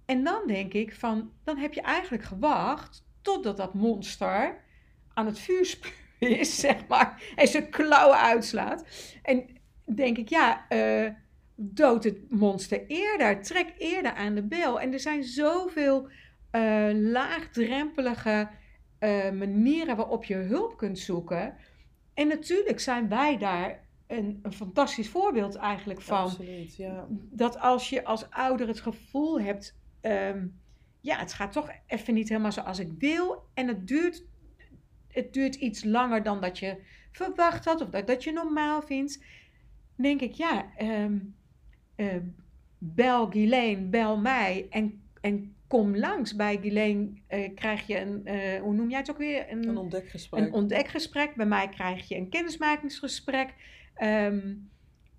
En 0.05 0.25
dan 0.25 0.47
denk 0.47 0.73
ik 0.73 0.95
van, 0.95 1.33
dan 1.45 1.57
heb 1.59 1.73
je 1.73 1.81
eigenlijk 1.83 2.23
gewacht 2.23 3.05
totdat 3.23 3.57
dat 3.57 3.75
monster 3.75 4.65
aan 5.15 5.27
het 5.27 5.39
vuur 5.39 5.79
is, 6.19 6.61
zeg 6.61 6.87
maar. 6.89 7.33
En 7.37 7.49
zijn 7.49 7.71
klauwen 7.71 8.19
uitslaat. 8.19 8.85
En 9.23 9.47
denk 9.95 10.19
ik, 10.19 10.29
ja, 10.29 10.69
eh, 10.69 11.11
dood 11.55 12.05
het 12.05 12.31
monster 12.31 12.87
eerder. 12.87 13.43
Trek 13.43 13.75
eerder 13.79 14.13
aan 14.13 14.35
de 14.35 14.43
bel. 14.43 14.81
En 14.81 14.93
er 14.93 15.01
zijn 15.01 15.25
zoveel 15.25 16.09
laagdrempelige 16.93 18.49
eh, 19.01 19.31
manieren 19.31 19.97
waarop 19.97 20.25
je 20.25 20.35
hulp 20.35 20.77
kunt 20.77 20.99
zoeken. 20.99 21.55
En 22.15 22.29
natuurlijk 22.29 22.81
zijn 22.81 23.09
wij 23.09 23.39
daar 23.39 23.89
een, 24.07 24.39
een 24.43 24.53
fantastisch 24.53 25.09
voorbeeld 25.09 25.55
eigenlijk 25.55 26.01
van. 26.01 26.17
Absoluut, 26.17 26.77
ja. 26.77 27.07
Dat 27.11 27.59
als 27.59 27.89
je 27.89 28.05
als 28.05 28.31
ouder 28.31 28.69
het 28.69 28.81
gevoel 28.81 29.41
hebt, 29.41 29.77
ehm, 30.01 30.47
ja, 31.01 31.19
het 31.19 31.33
gaat 31.33 31.53
toch 31.53 31.71
even 31.87 32.15
niet 32.15 32.29
helemaal 32.29 32.53
zoals 32.53 32.79
ik 32.79 32.93
wil. 32.99 33.43
En 33.55 33.69
het 33.69 33.87
duurt, 33.89 34.25
het 35.09 35.33
duurt 35.33 35.55
iets 35.55 35.85
langer 35.85 36.23
dan 36.23 36.41
dat 36.41 36.59
je 36.59 36.83
verwacht 37.13 37.65
had 37.65 37.81
of 37.81 37.89
dat, 37.89 38.07
dat 38.07 38.25
je 38.25 38.33
normaal 38.33 38.83
vindt. 38.83 39.25
Denk 39.97 40.21
ik, 40.21 40.33
ja, 40.33 40.77
ehm, 40.77 41.19
eh, 41.95 42.17
bel 42.79 43.27
Ghislaine, 43.27 43.83
bel 43.83 44.19
mij 44.19 44.67
en, 44.71 45.03
en 45.21 45.55
kom 45.71 45.97
langs. 45.97 46.37
Bij 46.37 46.57
Ghislaine 46.57 47.11
eh, 47.27 47.55
krijg 47.55 47.87
je 47.87 48.01
een, 48.01 48.27
eh, 48.27 48.61
hoe 48.61 48.75
noem 48.75 48.91
jij 48.91 48.99
het 48.99 49.11
ook 49.11 49.19
weer? 49.19 49.51
Een 49.51 49.77
ontdekgesprek. 49.77 50.41
een 50.41 50.53
ontdekgesprek. 50.53 51.35
Bij 51.35 51.47
mij 51.47 51.69
krijg 51.69 52.09
je 52.09 52.17
een 52.17 52.29
kennismakingsgesprek. 52.29 53.55
Ehm, 53.95 54.55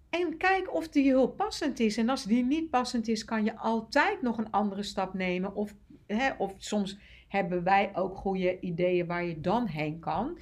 en 0.09 0.37
kijk 0.37 0.73
of 0.73 0.89
die 0.89 1.11
hulp 1.11 1.37
passend 1.37 1.79
is. 1.79 1.97
En 1.97 2.09
als 2.09 2.23
die 2.23 2.43
niet 2.43 2.69
passend 2.69 3.07
is, 3.07 3.25
kan 3.25 3.43
je 3.43 3.57
altijd 3.57 4.21
nog 4.21 4.37
een 4.37 4.51
andere 4.51 4.83
stap 4.83 5.13
nemen. 5.13 5.55
Of, 5.55 5.75
hè, 6.07 6.31
of 6.37 6.53
soms 6.57 6.97
hebben 7.27 7.63
wij 7.63 7.95
ook 7.95 8.15
goede 8.15 8.59
ideeën 8.59 9.07
waar 9.07 9.23
je 9.23 9.41
dan 9.41 9.67
heen 9.67 9.99
kan. 9.99 10.39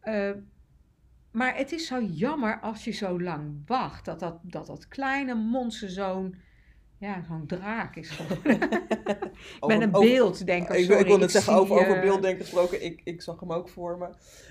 Eh, 0.00 0.30
maar 1.30 1.56
het 1.56 1.72
is 1.72 1.86
zo 1.86 2.02
jammer 2.02 2.60
als 2.60 2.84
je 2.84 2.90
zo 2.90 3.20
lang 3.20 3.62
wacht. 3.66 4.04
Dat 4.04 4.20
dat, 4.20 4.38
dat, 4.42 4.66
dat 4.66 4.88
kleine 4.88 5.34
monster 5.34 5.90
zo'n 5.90 6.36
ja, 7.02 7.22
zo'n 7.28 7.46
draak 7.46 7.96
is 7.96 8.10
geworden. 8.16 8.62
Over- 9.60 9.78
Met 9.78 9.88
een 9.88 9.94
over- 9.94 10.08
beeld, 10.08 10.46
denk 10.46 10.68
ik. 10.68 10.76
Ik, 10.76 10.84
sorry, 10.84 11.00
ik 11.00 11.06
wil 11.06 11.18
net 11.18 11.30
zeggen, 11.30 11.52
over, 11.54 11.76
over 11.80 11.94
eh, 11.96 12.00
beelddenken 12.02 12.40
gesproken, 12.40 12.84
ik, 12.84 13.00
ik 13.04 13.22
zag 13.22 13.40
hem 13.40 13.52
ook 13.52 13.68
voor 13.68 13.98
me. 13.98 14.06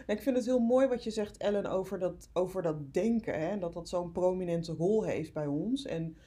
En 0.05 0.15
ik 0.15 0.21
vind 0.21 0.35
het 0.35 0.45
heel 0.45 0.59
mooi 0.59 0.87
wat 0.87 1.03
je 1.03 1.11
zegt, 1.11 1.37
Ellen, 1.37 1.65
over 1.65 1.99
dat, 1.99 2.29
over 2.33 2.61
dat 2.61 2.93
denken. 2.93 3.39
Hè? 3.39 3.57
Dat 3.59 3.73
dat 3.73 3.89
zo'n 3.89 4.11
prominente 4.11 4.73
rol 4.73 5.03
heeft 5.03 5.33
bij 5.33 5.45
ons. 5.45 5.85
En 5.85 6.17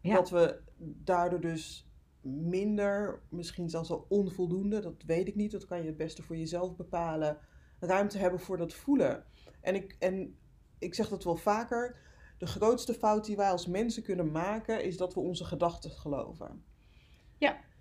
Ja. 0.00 0.14
dat 0.14 0.30
we 0.30 0.60
daardoor 1.04 1.40
dus 1.40 1.86
minder, 2.20 3.20
misschien 3.28 3.70
zelfs 3.70 3.90
al 3.90 4.06
onvoldoende, 4.08 4.80
dat 4.80 5.02
weet 5.06 5.28
ik 5.28 5.34
niet, 5.34 5.50
dat 5.52 5.66
kan 5.66 5.78
je 5.80 5.86
het 5.86 5.96
beste 5.96 6.22
voor 6.22 6.36
jezelf 6.36 6.76
bepalen, 6.76 7.38
ruimte 7.80 8.18
hebben 8.18 8.40
voor 8.40 8.56
dat 8.56 8.74
voelen. 8.74 9.24
En 9.60 9.74
ik, 9.74 9.96
en 9.98 10.36
ik 10.78 10.94
zeg 10.94 11.08
dat 11.08 11.24
wel 11.24 11.36
vaker, 11.36 11.96
de 12.42 12.48
grootste 12.48 12.94
fout 12.94 13.24
die 13.24 13.36
wij 13.36 13.50
als 13.50 13.66
mensen 13.66 14.02
kunnen 14.02 14.30
maken, 14.30 14.84
is 14.84 14.96
dat 14.96 15.14
we 15.14 15.20
onze 15.20 15.44
gedachten 15.44 15.90
geloven. 15.90 16.64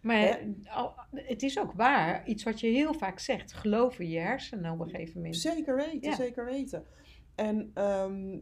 Maar 0.01 0.17
Hè? 0.19 0.53
al- 0.69 0.95
het 1.11 1.41
is 1.43 1.59
ook 1.59 1.71
waar, 1.73 2.27
iets 2.27 2.43
wat 2.43 2.59
je 2.59 2.67
heel 2.67 2.93
vaak 2.93 3.19
zegt, 3.19 3.53
geloven 3.53 4.09
je 4.09 4.19
hersenen 4.19 4.71
op 4.71 4.79
een 4.79 4.89
gegeven 4.89 5.15
moment. 5.15 5.35
Zeker 5.35 5.75
weten, 5.75 6.09
Ja. 6.09 6.15
zeker 6.15 6.45
weten. 6.45 6.85
En 7.35 7.71
ehm, 7.73 8.39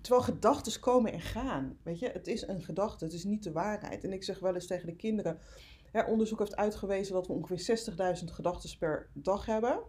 terwijl 0.00 0.22
gedachten 0.24 0.80
komen 0.80 1.12
en 1.12 1.20
gaan, 1.20 1.78
weet 1.82 1.98
je, 1.98 2.08
het 2.08 2.26
is 2.26 2.46
een 2.46 2.62
gedachte, 2.62 3.04
het 3.04 3.14
is 3.14 3.24
niet 3.24 3.42
de 3.42 3.52
waarheid. 3.52 4.04
En 4.04 4.12
ik 4.12 4.24
zeg 4.24 4.38
wel 4.38 4.54
eens 4.54 4.66
tegen 4.66 4.86
de 4.86 4.96
kinderen, 4.96 5.38
Hè, 5.92 6.02
onderzoek 6.02 6.38
heeft 6.38 6.56
uitgewezen 6.56 7.14
dat 7.14 7.26
we 7.26 7.32
ongeveer 7.32 7.60
60.000 7.60 8.30
gedachten 8.30 8.78
per 8.78 9.10
dag 9.14 9.46
hebben. 9.46 9.82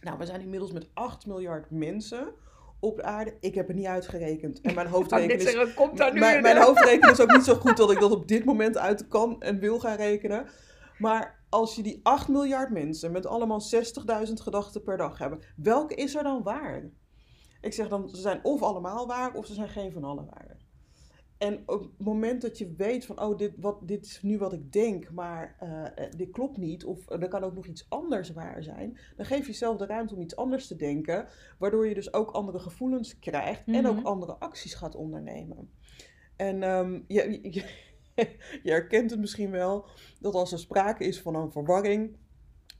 Nou, 0.00 0.18
we 0.18 0.26
zijn 0.26 0.40
inmiddels 0.40 0.72
met 0.72 0.88
8 0.94 1.26
miljard 1.26 1.70
mensen 1.70 2.34
op 2.84 2.96
de 2.96 3.02
aarde. 3.02 3.36
Ik 3.40 3.54
heb 3.54 3.66
het 3.66 3.76
niet 3.76 3.86
uitgerekend. 3.86 4.60
En 4.60 4.74
mijn 4.74 4.86
hoofdrekening 4.96 5.40
is, 5.40 5.74
komt 5.74 5.96
daar 5.96 6.12
nu 6.12 6.20
mijn, 6.20 6.56
hoofdrekening 6.56 7.12
is 7.12 7.20
ook 7.20 7.32
niet 7.32 7.44
zo 7.44 7.54
goed 7.64 7.76
dat 7.76 7.90
ik 7.90 8.00
dat 8.00 8.10
op 8.10 8.28
dit 8.28 8.44
moment 8.44 8.78
uit 8.78 9.08
kan 9.08 9.40
en 9.40 9.58
wil 9.58 9.80
gaan 9.80 9.96
rekenen. 9.96 10.46
Maar 10.98 11.44
als 11.48 11.74
je 11.74 11.82
die 11.82 12.00
8 12.02 12.28
miljard 12.28 12.70
mensen 12.70 13.12
met 13.12 13.26
allemaal 13.26 13.60
60.000 14.26 14.32
gedachten 14.32 14.82
per 14.82 14.96
dag 14.96 15.18
hebben, 15.18 15.42
welke 15.56 15.94
is 15.94 16.14
er 16.14 16.22
dan 16.22 16.42
waar? 16.42 16.90
Ik 17.60 17.72
zeg 17.72 17.88
dan, 17.88 18.08
ze 18.08 18.20
zijn 18.20 18.40
of 18.42 18.62
allemaal 18.62 19.06
waar 19.06 19.34
of 19.34 19.46
ze 19.46 19.54
zijn 19.54 19.68
geen 19.68 19.92
van 19.92 20.04
alle 20.04 20.24
waar. 20.24 20.56
En 21.38 21.62
op 21.66 21.80
het 21.80 21.90
moment 21.98 22.42
dat 22.42 22.58
je 22.58 22.74
weet 22.76 23.06
van, 23.06 23.20
oh, 23.20 23.38
dit, 23.38 23.52
wat, 23.56 23.78
dit 23.88 24.04
is 24.04 24.22
nu 24.22 24.38
wat 24.38 24.52
ik 24.52 24.72
denk, 24.72 25.10
maar 25.10 25.56
eh, 25.58 25.84
eh, 25.84 26.10
dit 26.16 26.30
klopt 26.30 26.56
niet, 26.56 26.84
of 26.84 27.10
er 27.10 27.28
kan 27.28 27.44
ook 27.44 27.54
nog 27.54 27.66
iets 27.66 27.86
anders 27.88 28.32
waar 28.32 28.62
zijn, 28.62 28.98
dan 29.16 29.26
geef 29.26 29.40
je 29.40 29.46
jezelf 29.46 29.76
de 29.76 29.86
ruimte 29.86 30.14
om 30.14 30.20
iets 30.20 30.36
anders 30.36 30.66
te 30.66 30.76
denken, 30.76 31.26
waardoor 31.58 31.86
je 31.86 31.94
dus 31.94 32.12
ook 32.12 32.30
andere 32.30 32.58
gevoelens 32.58 33.18
krijgt 33.18 33.62
en 33.66 33.86
ook 33.86 33.96
Mhm. 33.96 34.06
andere 34.06 34.32
acties 34.32 34.74
gaat 34.74 34.94
ondernemen. 34.94 35.70
En 36.36 36.62
ehm, 36.62 37.00
je, 37.06 37.38
je, 37.42 37.64
je 38.62 38.70
herkent 38.72 39.10
het 39.10 39.20
misschien 39.20 39.50
wel, 39.50 39.86
dat 40.20 40.34
als 40.34 40.52
er 40.52 40.58
sprake 40.58 41.04
is 41.04 41.20
van 41.20 41.34
een 41.34 41.52
verwarring, 41.52 42.16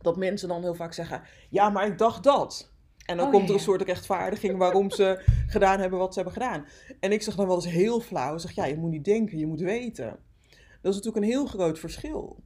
dat 0.00 0.16
mensen 0.16 0.48
dan 0.48 0.62
heel 0.62 0.74
vaak 0.74 0.92
zeggen, 0.92 1.22
ja, 1.50 1.70
maar 1.70 1.86
ik 1.86 1.98
dacht 1.98 2.24
dat. 2.24 2.73
En 3.04 3.16
dan 3.16 3.26
Oh, 3.26 3.32
komt 3.32 3.48
er 3.48 3.54
een 3.54 3.60
soort 3.60 3.82
rechtvaardiging 3.82 4.56
waarom 4.58 4.90
ze 4.90 5.22
gedaan 5.46 5.80
hebben 5.80 5.98
wat 5.98 6.14
ze 6.14 6.20
hebben 6.20 6.42
gedaan. 6.42 6.66
En 7.00 7.12
ik 7.12 7.22
zeg 7.22 7.34
dan 7.34 7.46
wel 7.46 7.54
eens 7.54 7.68
heel 7.68 8.00
flauw, 8.00 8.34
ik 8.34 8.40
zeg, 8.40 8.52
ja, 8.52 8.64
je 8.64 8.76
moet 8.76 8.90
niet 8.90 9.04
denken, 9.04 9.38
je 9.38 9.46
moet 9.46 9.60
weten. 9.60 10.18
Dat 10.82 10.92
is 10.94 11.00
natuurlijk 11.00 11.16
een 11.16 11.30
heel 11.32 11.46
groot 11.46 11.78
verschil. 11.78 12.42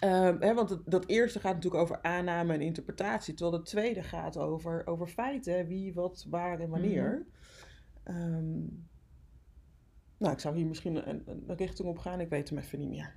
Ehm, 0.00 0.36
hè, 0.40 0.54
want 0.54 0.70
het- 0.70 0.82
dat 0.84 1.06
eerste 1.06 1.40
gaat 1.40 1.54
natuurlijk 1.54 1.82
over 1.82 2.02
aanname 2.02 2.52
en 2.52 2.60
interpretatie, 2.60 3.34
terwijl 3.34 3.56
het 3.58 3.66
tweede 3.68 4.02
gaat 4.02 4.36
over, 4.36 4.86
over 4.86 5.06
feiten, 5.06 5.52
hè, 5.56 5.66
wie, 5.66 5.94
wat, 5.94 6.26
waar 6.30 6.60
en 6.60 6.68
wanneer. 6.68 7.26
Ehm, 8.04 8.60
nou, 10.18 10.32
ik 10.32 10.38
zou 10.40 10.56
hier 10.56 10.66
misschien 10.66 11.08
een, 11.08 11.22
een 11.26 11.56
richting 11.56 11.88
op 11.88 11.98
gaan, 11.98 12.20
ik 12.20 12.28
weet 12.28 12.48
hem 12.48 12.58
even 12.58 12.78
niet 12.78 12.88
meer. 12.88 13.14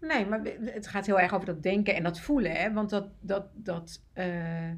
Nee, 0.00 0.26
maar 0.26 0.40
het 0.60 0.86
gaat 0.86 1.06
heel 1.06 1.20
erg 1.20 1.34
over 1.34 1.46
dat 1.46 1.62
denken 1.62 1.94
en 1.94 2.02
dat 2.02 2.20
voelen. 2.20 2.52
Hè? 2.52 2.72
Want 2.72 2.90
dat, 2.90 3.08
dat, 3.20 3.46
dat, 3.54 4.02
eh, 4.12 4.70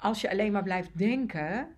als 0.00 0.20
je 0.20 0.30
alleen 0.30 0.52
maar 0.52 0.62
blijft 0.62 0.98
denken, 0.98 1.68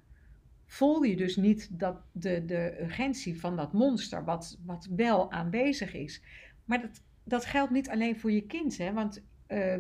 voel 0.67 1.03
je 1.03 1.17
dus 1.17 1.37
niet 1.37 1.79
dat 1.79 1.97
de, 2.13 2.45
de 2.45 2.81
urgentie 2.83 3.41
van 3.41 3.57
dat 3.57 3.73
monster, 3.73 4.25
wat, 4.25 4.59
wat 4.65 4.89
wel 4.97 5.33
aanwezig 5.33 5.95
is. 5.95 6.23
Maar 6.65 6.81
dat, 6.81 7.03
dat 7.25 7.45
geldt 7.45 7.73
niet 7.73 7.91
alleen 7.91 8.19
voor 8.19 8.33
je 8.33 8.47
kind. 8.47 8.79
Hè? 8.79 8.93
Want 8.93 9.23
eh, 9.47 9.77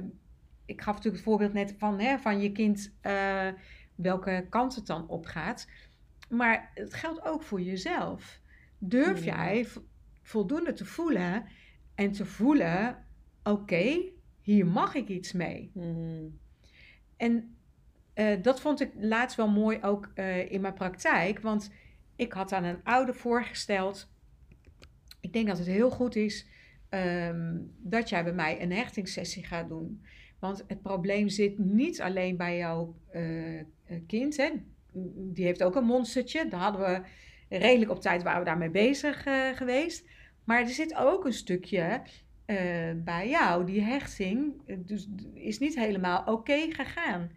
ik 0.64 0.80
gaf 0.80 0.94
natuurlijk 0.94 1.14
het 1.14 1.24
voorbeeld 1.24 1.52
net 1.52 1.74
van, 1.78 2.00
hè, 2.00 2.18
van 2.18 2.40
je 2.40 2.52
kind, 2.52 2.92
eh, 3.00 3.48
welke 3.94 4.46
kant 4.48 4.74
het 4.74 4.86
dan 4.86 5.08
op 5.08 5.26
gaat. 5.26 5.68
Maar 6.28 6.70
het 6.74 6.94
geldt 6.94 7.24
ook 7.24 7.42
voor 7.42 7.60
jezelf. 7.60 8.40
Durf 8.78 9.24
Ja. 9.24 9.34
jij 9.46 9.64
vo- 9.64 9.84
voldoende 10.22 10.72
te 10.72 10.84
voelen 10.84 11.44
en 11.94 12.12
te 12.12 12.26
voelen, 12.26 13.04
oké, 13.42 14.00
hier 14.40 14.66
mag 14.66 14.94
ik 14.94 15.08
iets 15.08 15.32
mee. 15.32 15.70
Mhm. 15.74 16.24
En 17.16 17.56
eh, 18.14 18.42
dat 18.42 18.60
vond 18.60 18.80
ik 18.80 18.90
laatst 18.94 19.36
wel 19.36 19.48
mooi 19.48 19.78
ook 19.82 20.10
eh, 20.14 20.52
in 20.52 20.60
mijn 20.60 20.74
praktijk, 20.74 21.40
want 21.40 21.70
ik 22.16 22.32
had 22.32 22.52
aan 22.52 22.64
een 22.64 22.84
ouder 22.84 23.14
voorgesteld, 23.14 24.10
ik 25.20 25.32
denk 25.32 25.46
dat 25.46 25.58
het 25.58 25.66
heel 25.66 25.90
goed 25.90 26.16
is 26.16 26.46
ehm, 26.88 27.56
dat 27.78 28.08
jij 28.08 28.24
bij 28.24 28.32
mij 28.32 28.62
een 28.62 28.72
hechtingssessie 28.72 29.44
gaat 29.44 29.68
doen. 29.68 30.04
Want 30.38 30.64
het 30.66 30.82
probleem 30.82 31.28
zit 31.28 31.58
niet 31.58 32.00
alleen 32.00 32.36
bij 32.36 32.56
jouw 32.56 32.96
eh, 33.10 33.64
kind, 34.06 34.36
hè. 34.36 34.50
die 35.14 35.44
heeft 35.44 35.62
ook 35.62 35.76
een 35.76 35.84
monstertje, 35.84 36.48
daar 36.48 36.60
hadden 36.60 36.80
we 36.80 37.02
redelijk 37.58 37.90
op 37.90 38.00
tijd 38.00 38.22
waren 38.22 38.38
we 38.38 38.44
daarmee 38.44 38.70
bezig 38.70 39.22
geweest. 39.54 40.08
Maar 40.44 40.60
er 40.60 40.68
zit 40.68 40.94
ook 40.96 41.24
een 41.24 41.32
stukje 41.32 42.02
bij 42.96 43.28
jou, 43.28 43.64
die 43.64 43.80
hechting, 43.80 44.52
dus 44.78 45.08
is 45.34 45.58
niet 45.58 45.74
helemaal 45.74 46.24
oké 46.24 46.66
gegaan. 46.68 47.30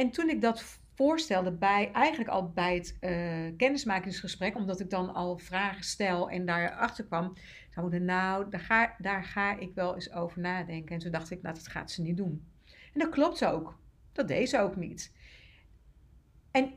En 0.00 0.10
toen 0.10 0.28
ik 0.28 0.40
dat 0.40 0.78
voorstelde 0.94 1.52
bij, 1.52 1.90
eigenlijk 1.92 2.30
al 2.30 2.50
bij 2.50 2.74
het 2.74 2.96
eh, 3.00 3.56
kennismakingsgesprek, 3.56 4.56
omdat 4.56 4.80
ik 4.80 4.90
dan 4.90 5.14
al 5.14 5.38
vragen 5.38 5.84
stel 5.84 6.30
en 6.30 6.46
daarachter 6.46 7.04
kwam, 7.04 7.32
zei 7.70 7.80
moeder, 7.80 8.00
nou, 8.00 8.50
daar 8.50 8.60
ga, 8.60 8.94
daar 8.98 9.24
ga 9.24 9.58
ik 9.58 9.74
wel 9.74 9.94
eens 9.94 10.12
over 10.12 10.40
nadenken. 10.40 10.94
En 10.94 11.00
toen 11.00 11.10
dacht 11.10 11.30
ik, 11.30 11.42
nou, 11.42 11.54
dat 11.54 11.68
gaat 11.68 11.90
ze 11.90 12.02
niet 12.02 12.16
doen. 12.16 12.44
En 12.64 13.00
dat 13.00 13.08
klopt 13.08 13.44
ook. 13.44 13.78
Dat 14.12 14.28
deed 14.28 14.48
ze 14.48 14.58
ook 14.58 14.76
niet. 14.76 15.12
En 16.50 16.74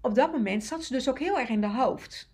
op 0.00 0.14
dat 0.14 0.32
moment 0.32 0.64
zat 0.64 0.84
ze 0.84 0.92
dus 0.92 1.08
ook 1.08 1.18
heel 1.18 1.38
erg 1.38 1.48
in 1.48 1.60
de 1.60 1.70
hoofd. 1.70 2.32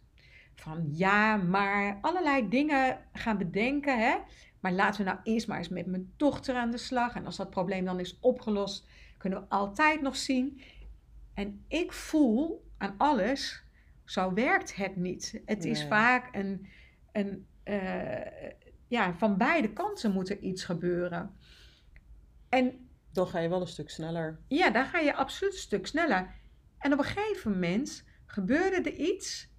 Van 0.54 0.88
ja, 0.90 1.36
maar 1.36 1.98
allerlei 2.00 2.48
dingen 2.48 2.98
gaan 3.12 3.38
bedenken, 3.38 3.98
hè. 3.98 4.16
Maar 4.60 4.72
laten 4.72 5.04
we 5.04 5.10
nou 5.10 5.20
eerst 5.22 5.48
maar 5.48 5.58
eens 5.58 5.68
met 5.68 5.86
mijn 5.86 6.12
dochter 6.16 6.54
aan 6.54 6.70
de 6.70 6.78
slag. 6.78 7.14
En 7.14 7.26
als 7.26 7.36
dat 7.36 7.50
probleem 7.50 7.84
dan 7.84 8.00
is 8.00 8.18
opgelost, 8.20 8.86
kunnen 9.22 9.40
we 9.40 9.48
altijd 9.48 10.00
nog 10.00 10.16
zien. 10.16 10.60
En 11.34 11.64
ik 11.68 11.92
voel 11.92 12.70
aan 12.78 12.94
alles, 12.98 13.64
zo 14.04 14.32
werkt 14.32 14.76
het 14.76 14.96
niet. 14.96 15.40
Het 15.44 15.64
is 15.64 15.84
vaak 15.84 16.34
een, 16.34 16.66
een 17.12 17.46
eh, 17.62 18.50
ja, 18.88 19.14
van 19.14 19.36
beide 19.36 19.72
kanten 19.72 20.12
moet 20.12 20.30
er 20.30 20.38
iets 20.38 20.64
gebeuren. 20.64 21.36
En 22.48 22.88
Dan 23.12 23.26
ga 23.26 23.38
je 23.38 23.48
wel 23.48 23.60
een 23.60 23.66
stuk 23.66 23.90
sneller. 23.90 24.40
ja, 24.48 24.70
daar 24.70 24.86
ga 24.86 24.98
je 24.98 25.14
absoluut 25.14 25.52
een 25.52 25.58
stuk 25.58 25.86
sneller. 25.86 26.34
En 26.78 26.92
op 26.92 26.98
een 26.98 27.04
gegeven 27.04 27.50
moment 27.50 28.04
gebeurde 28.26 28.90
er 28.90 28.96
iets 28.96 29.50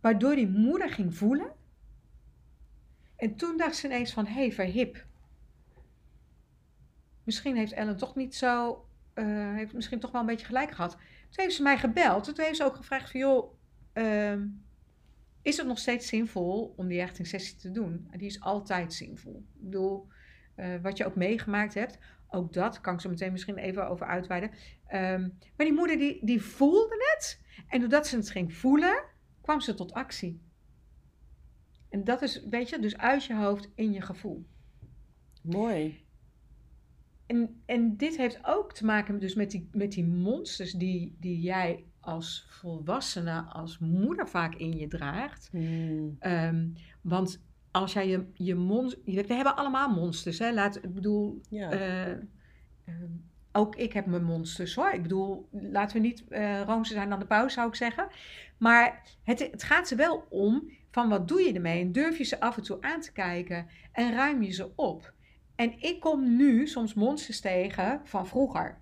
waardoor 0.00 0.34
die 0.34 0.48
moeder 0.48 0.90
ging 0.90 1.14
voelen. 1.16 1.52
En 3.16 3.36
toen 3.36 3.56
dacht 3.56 3.76
ze 3.76 3.86
ineens 3.86 4.12
van, 4.12 4.26
hé, 4.26 4.32
hey, 4.32 4.52
verhip. 4.52 5.06
Misschien 7.24 7.56
heeft 7.56 7.72
Ellen 7.72 7.96
toch 7.96 8.14
niet 8.14 8.34
zo, 8.34 8.84
eh, 9.14 9.54
heeft 9.54 9.72
misschien 9.72 10.00
toch 10.00 10.10
wel 10.10 10.20
een 10.20 10.26
beetje 10.26 10.46
gelijk 10.46 10.70
gehad. 10.70 10.90
Toen 10.90 11.44
heeft 11.44 11.54
ze 11.54 11.62
mij 11.62 11.78
gebeld. 11.78 12.24
Toen 12.24 12.34
heeft 12.36 12.56
ze 12.56 12.64
ook 12.64 12.76
gevraagd 12.76 13.10
van, 13.10 13.20
joh, 13.20 13.54
ehm, 13.92 14.46
is 15.42 15.56
het 15.56 15.66
nog 15.66 15.78
steeds 15.78 16.08
zinvol 16.08 16.72
om 16.76 16.88
die 16.88 17.00
hechtingssessie 17.00 17.56
te 17.56 17.70
doen? 17.70 18.06
En 18.10 18.18
die 18.18 18.28
is 18.28 18.40
altijd 18.40 18.92
zinvol. 18.92 19.44
Ik 19.54 19.62
bedoel, 19.62 20.06
eh, 20.54 20.74
wat 20.82 20.96
je 20.96 21.06
ook 21.06 21.16
meegemaakt 21.16 21.74
hebt, 21.74 21.98
ook 22.28 22.52
dat 22.52 22.80
kan 22.80 22.94
ik 22.94 23.00
zo 23.00 23.08
meteen 23.08 23.32
misschien 23.32 23.56
even 23.56 23.88
over 23.88 24.06
uitweiden. 24.06 24.50
Ehm, 24.86 25.20
maar 25.56 25.66
die 25.66 25.72
moeder 25.72 25.98
die, 25.98 26.24
die 26.24 26.42
voelde 26.42 27.12
het. 27.14 27.40
En 27.68 27.80
doordat 27.80 28.06
ze 28.06 28.16
het 28.16 28.30
ging 28.30 28.54
voelen, 28.54 29.04
kwam 29.40 29.60
ze 29.60 29.74
tot 29.74 29.92
actie. 29.92 30.40
En 31.88 32.04
dat 32.04 32.22
is, 32.22 32.44
weet 32.44 32.68
je, 32.68 32.78
dus 32.78 32.96
uit 32.98 33.24
je 33.24 33.34
hoofd 33.34 33.70
in 33.74 33.92
je 33.92 34.00
gevoel. 34.00 34.46
Mooi. 35.42 36.04
En, 37.26 37.62
en 37.66 37.96
dit 37.96 38.16
heeft 38.16 38.38
ook 38.42 38.72
te 38.72 38.84
maken 38.84 39.18
dus 39.18 39.34
met 39.34 39.50
die, 39.50 39.68
met 39.72 39.92
die 39.92 40.04
monsters 40.04 40.72
die, 40.72 41.16
die 41.20 41.40
jij 41.40 41.84
als 42.00 42.46
volwassene, 42.48 43.40
als 43.42 43.78
moeder 43.78 44.28
vaak 44.28 44.54
in 44.54 44.76
je 44.76 44.88
draagt. 44.88 45.48
Hmm. 45.50 46.16
Ehm, 46.18 46.68
want 47.00 47.42
als 47.70 47.92
jij 47.92 48.08
je, 48.08 48.24
je 48.34 48.54
mond... 48.54 48.98
We 49.04 49.24
hebben 49.34 49.56
allemaal 49.56 49.94
monsters, 49.94 50.38
hè. 50.38 50.52
Laat, 50.52 50.76
ik 50.76 50.94
bedoel, 50.94 51.40
Ja. 51.48 51.70
eh, 51.70 52.10
ehm, 52.10 53.10
ook 53.52 53.76
ik 53.76 53.92
heb 53.92 54.06
mijn 54.06 54.24
monsters 54.24 54.74
hoor. 54.74 54.90
Ik 54.92 55.02
bedoel, 55.02 55.48
laten 55.50 55.96
we 56.00 56.06
niet 56.06 56.24
roomser 56.66 56.94
zijn 56.96 57.08
dan 57.08 57.18
de 57.18 57.26
pauze, 57.26 57.54
zou 57.54 57.68
ik 57.68 57.74
zeggen. 57.74 58.08
Maar 58.58 59.02
het, 59.22 59.38
het 59.50 59.62
gaat 59.62 59.90
er 59.90 59.96
wel 59.96 60.26
om 60.28 60.70
van 60.90 61.08
wat 61.08 61.28
doe 61.28 61.40
je 61.42 61.52
ermee? 61.52 61.80
En 61.80 61.92
durf 61.92 62.18
je 62.18 62.24
ze 62.24 62.40
af 62.40 62.56
en 62.56 62.62
toe 62.62 62.80
aan 62.80 63.00
te 63.00 63.12
kijken 63.12 63.66
en 63.92 64.12
ruim 64.14 64.42
je 64.42 64.50
ze 64.52 64.70
op? 64.76 65.12
En 65.62 65.74
ik 65.80 66.00
kom 66.00 66.36
nu 66.36 66.66
soms 66.66 66.94
monsters 66.94 67.40
tegen 67.40 68.00
van 68.04 68.26
vroeger. 68.26 68.78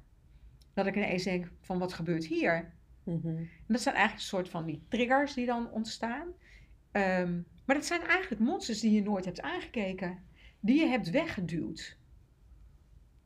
Dat 0.75 0.87
ik 0.87 0.97
ineens 0.97 1.23
denk 1.25 1.51
van 1.61 1.79
wat 1.79 1.93
gebeurt 1.93 2.27
hier? 2.27 2.73
Mhm. 3.05 3.27
En 3.37 3.49
dat 3.67 3.81
zijn 3.81 3.95
eigenlijk 3.95 4.23
een 4.25 4.29
soort 4.37 4.49
van 4.49 4.65
die 4.65 4.83
triggers 4.89 5.35
die 5.35 5.47
dan 5.47 5.71
ontstaan. 5.71 6.29
Ehm, 6.93 7.41
maar 7.65 7.77
dat 7.77 7.85
zijn 7.85 8.03
eigenlijk 8.03 8.41
monsters 8.43 8.81
die 8.81 8.93
je 8.93 9.03
nooit 9.03 9.25
hebt 9.25 9.41
aangekeken. 9.41 10.19
Die 10.61 10.81
je 10.81 10.87
hebt 10.87 11.11
weggeduwd. 11.11 11.97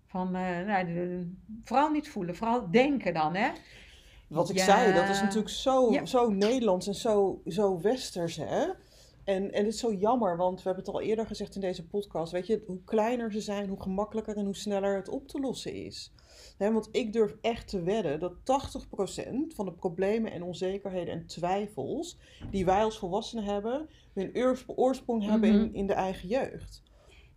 Van, 0.06 0.26
eh, 0.34 0.66
nou, 0.66 0.84
de- 0.86 1.32
vooral 1.64 1.90
niet 1.90 2.08
voelen, 2.08 2.36
vooral 2.36 2.70
denken 2.70 3.14
dan, 3.14 3.34
hè? 3.34 3.50
Wat 4.28 4.50
ik 4.50 4.56
Ja. 4.56 4.64
zei, 4.64 4.92
dat 4.92 5.08
is 5.08 5.20
natuurlijk 5.20 5.48
zo, 5.54 5.92
Ja. 5.92 6.04
zo 6.06 6.30
Nederlands 6.30 6.86
en 6.86 6.94
zo, 6.94 7.42
zo 7.46 7.80
westers, 7.80 8.36
hè? 8.36 8.66
En, 9.24 9.52
en 9.52 9.64
het 9.64 9.74
is 9.74 9.80
zo 9.80 9.92
jammer, 9.92 10.36
want 10.36 10.56
we 10.62 10.62
hebben 10.68 10.84
het 10.84 10.94
al 10.94 11.00
eerder 11.00 11.26
gezegd 11.26 11.54
in 11.54 11.60
deze 11.60 11.86
podcast. 11.86 12.32
Weet 12.32 12.46
je, 12.46 12.62
hoe 12.66 12.84
kleiner 12.84 13.32
ze 13.32 13.40
zijn, 13.40 13.68
hoe 13.68 13.82
gemakkelijker 13.82 14.36
en 14.36 14.44
hoe 14.44 14.56
sneller 14.56 14.96
het 14.96 15.08
op 15.08 15.28
te 15.28 15.40
lossen 15.40 15.74
is. 15.74 16.12
Want 16.58 16.88
ik 16.92 17.12
durf 17.12 17.36
echt 17.40 17.68
te 17.68 17.82
wedden 17.82 18.20
dat 18.20 18.32
80% 18.44 19.54
van 19.54 19.64
de 19.64 19.72
problemen 19.72 20.32
en 20.32 20.42
onzekerheden 20.42 21.14
en 21.14 21.26
twijfels 21.26 22.18
die 22.50 22.64
wij 22.64 22.84
als 22.84 22.98
volwassenen 22.98 23.44
hebben, 23.44 23.88
hun 24.14 24.30
oors- 24.36 24.64
oorsprong 24.66 25.24
hebben 25.24 25.50
Mhm. 25.54 25.60
in, 25.64 25.74
in 25.74 25.86
de 25.86 25.92
eigen 25.92 26.28
jeugd. 26.28 26.82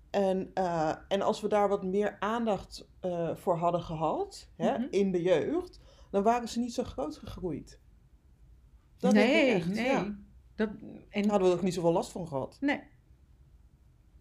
En, 0.10 0.52
eh, 0.54 0.94
en 1.08 1.22
als 1.22 1.42
we 1.42 1.48
daar 1.48 1.70
wat 1.70 1.84
meer 1.84 2.18
aandacht 2.20 2.88
eh, 3.00 3.36
voor 3.36 3.58
hadden 3.58 3.82
gehad 3.82 4.50
hè, 4.56 4.72
Mhm. 4.78 4.88
in 4.90 5.12
de 5.12 5.22
jeugd, 5.22 5.80
dan 6.12 6.24
waren 6.24 6.48
ze 6.48 6.60
niet 6.60 6.74
zo 6.74 6.84
groot 6.84 7.18
gegroeid. 7.18 7.80
Dat 8.98 9.14
denk 9.14 9.28
nee, 9.28 9.46
ik 9.48 9.54
echt, 9.56 9.68
nee. 9.74 9.86
ja. 9.86 10.16
Dat, 10.58 10.70
en, 11.10 11.22
Daar 11.22 11.32
hadden 11.32 11.48
we 11.48 11.54
er 11.54 11.60
ook 11.60 11.64
niet 11.64 11.74
zoveel 11.74 11.92
last 11.92 12.12
van 12.12 12.28
gehad. 12.28 12.58
nee. 12.62 12.82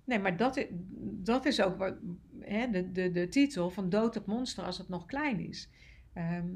Nee, 0.04 0.18
maar 0.18 0.36
dat 0.36 0.56
is, 0.56 0.66
dat 1.00 1.44
is 1.44 1.60
ook 1.60 1.76
wat, 1.76 1.94
hè, 2.40 2.70
de, 2.70 2.92
de, 2.92 3.10
de 3.10 3.28
titel 3.28 3.70
van 3.70 3.88
Dood 3.88 4.14
het 4.14 4.26
monster 4.26 4.64
als 4.64 4.78
het 4.78 4.88
nog 4.88 5.06
klein 5.06 5.40
is. 5.40 5.70
Ehm, 6.12 6.48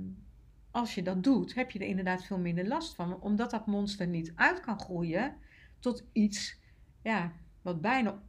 als 0.71 0.95
je 0.95 1.03
dat 1.03 1.25
doet, 1.25 1.55
heb 1.55 1.71
je 1.71 1.79
er 1.79 1.87
inderdaad 1.87 2.25
veel 2.25 2.39
minder 2.39 2.67
last 2.67 2.95
van. 2.95 3.21
Omdat 3.21 3.51
dat 3.51 3.67
monster 3.67 4.07
niet 4.07 4.33
uit 4.35 4.61
kan 4.61 4.81
groeien 4.81 5.37
tot 5.79 6.05
iets 6.13 6.61
ja, 7.03 7.33
wat 7.63 7.81
bijna 7.81 8.23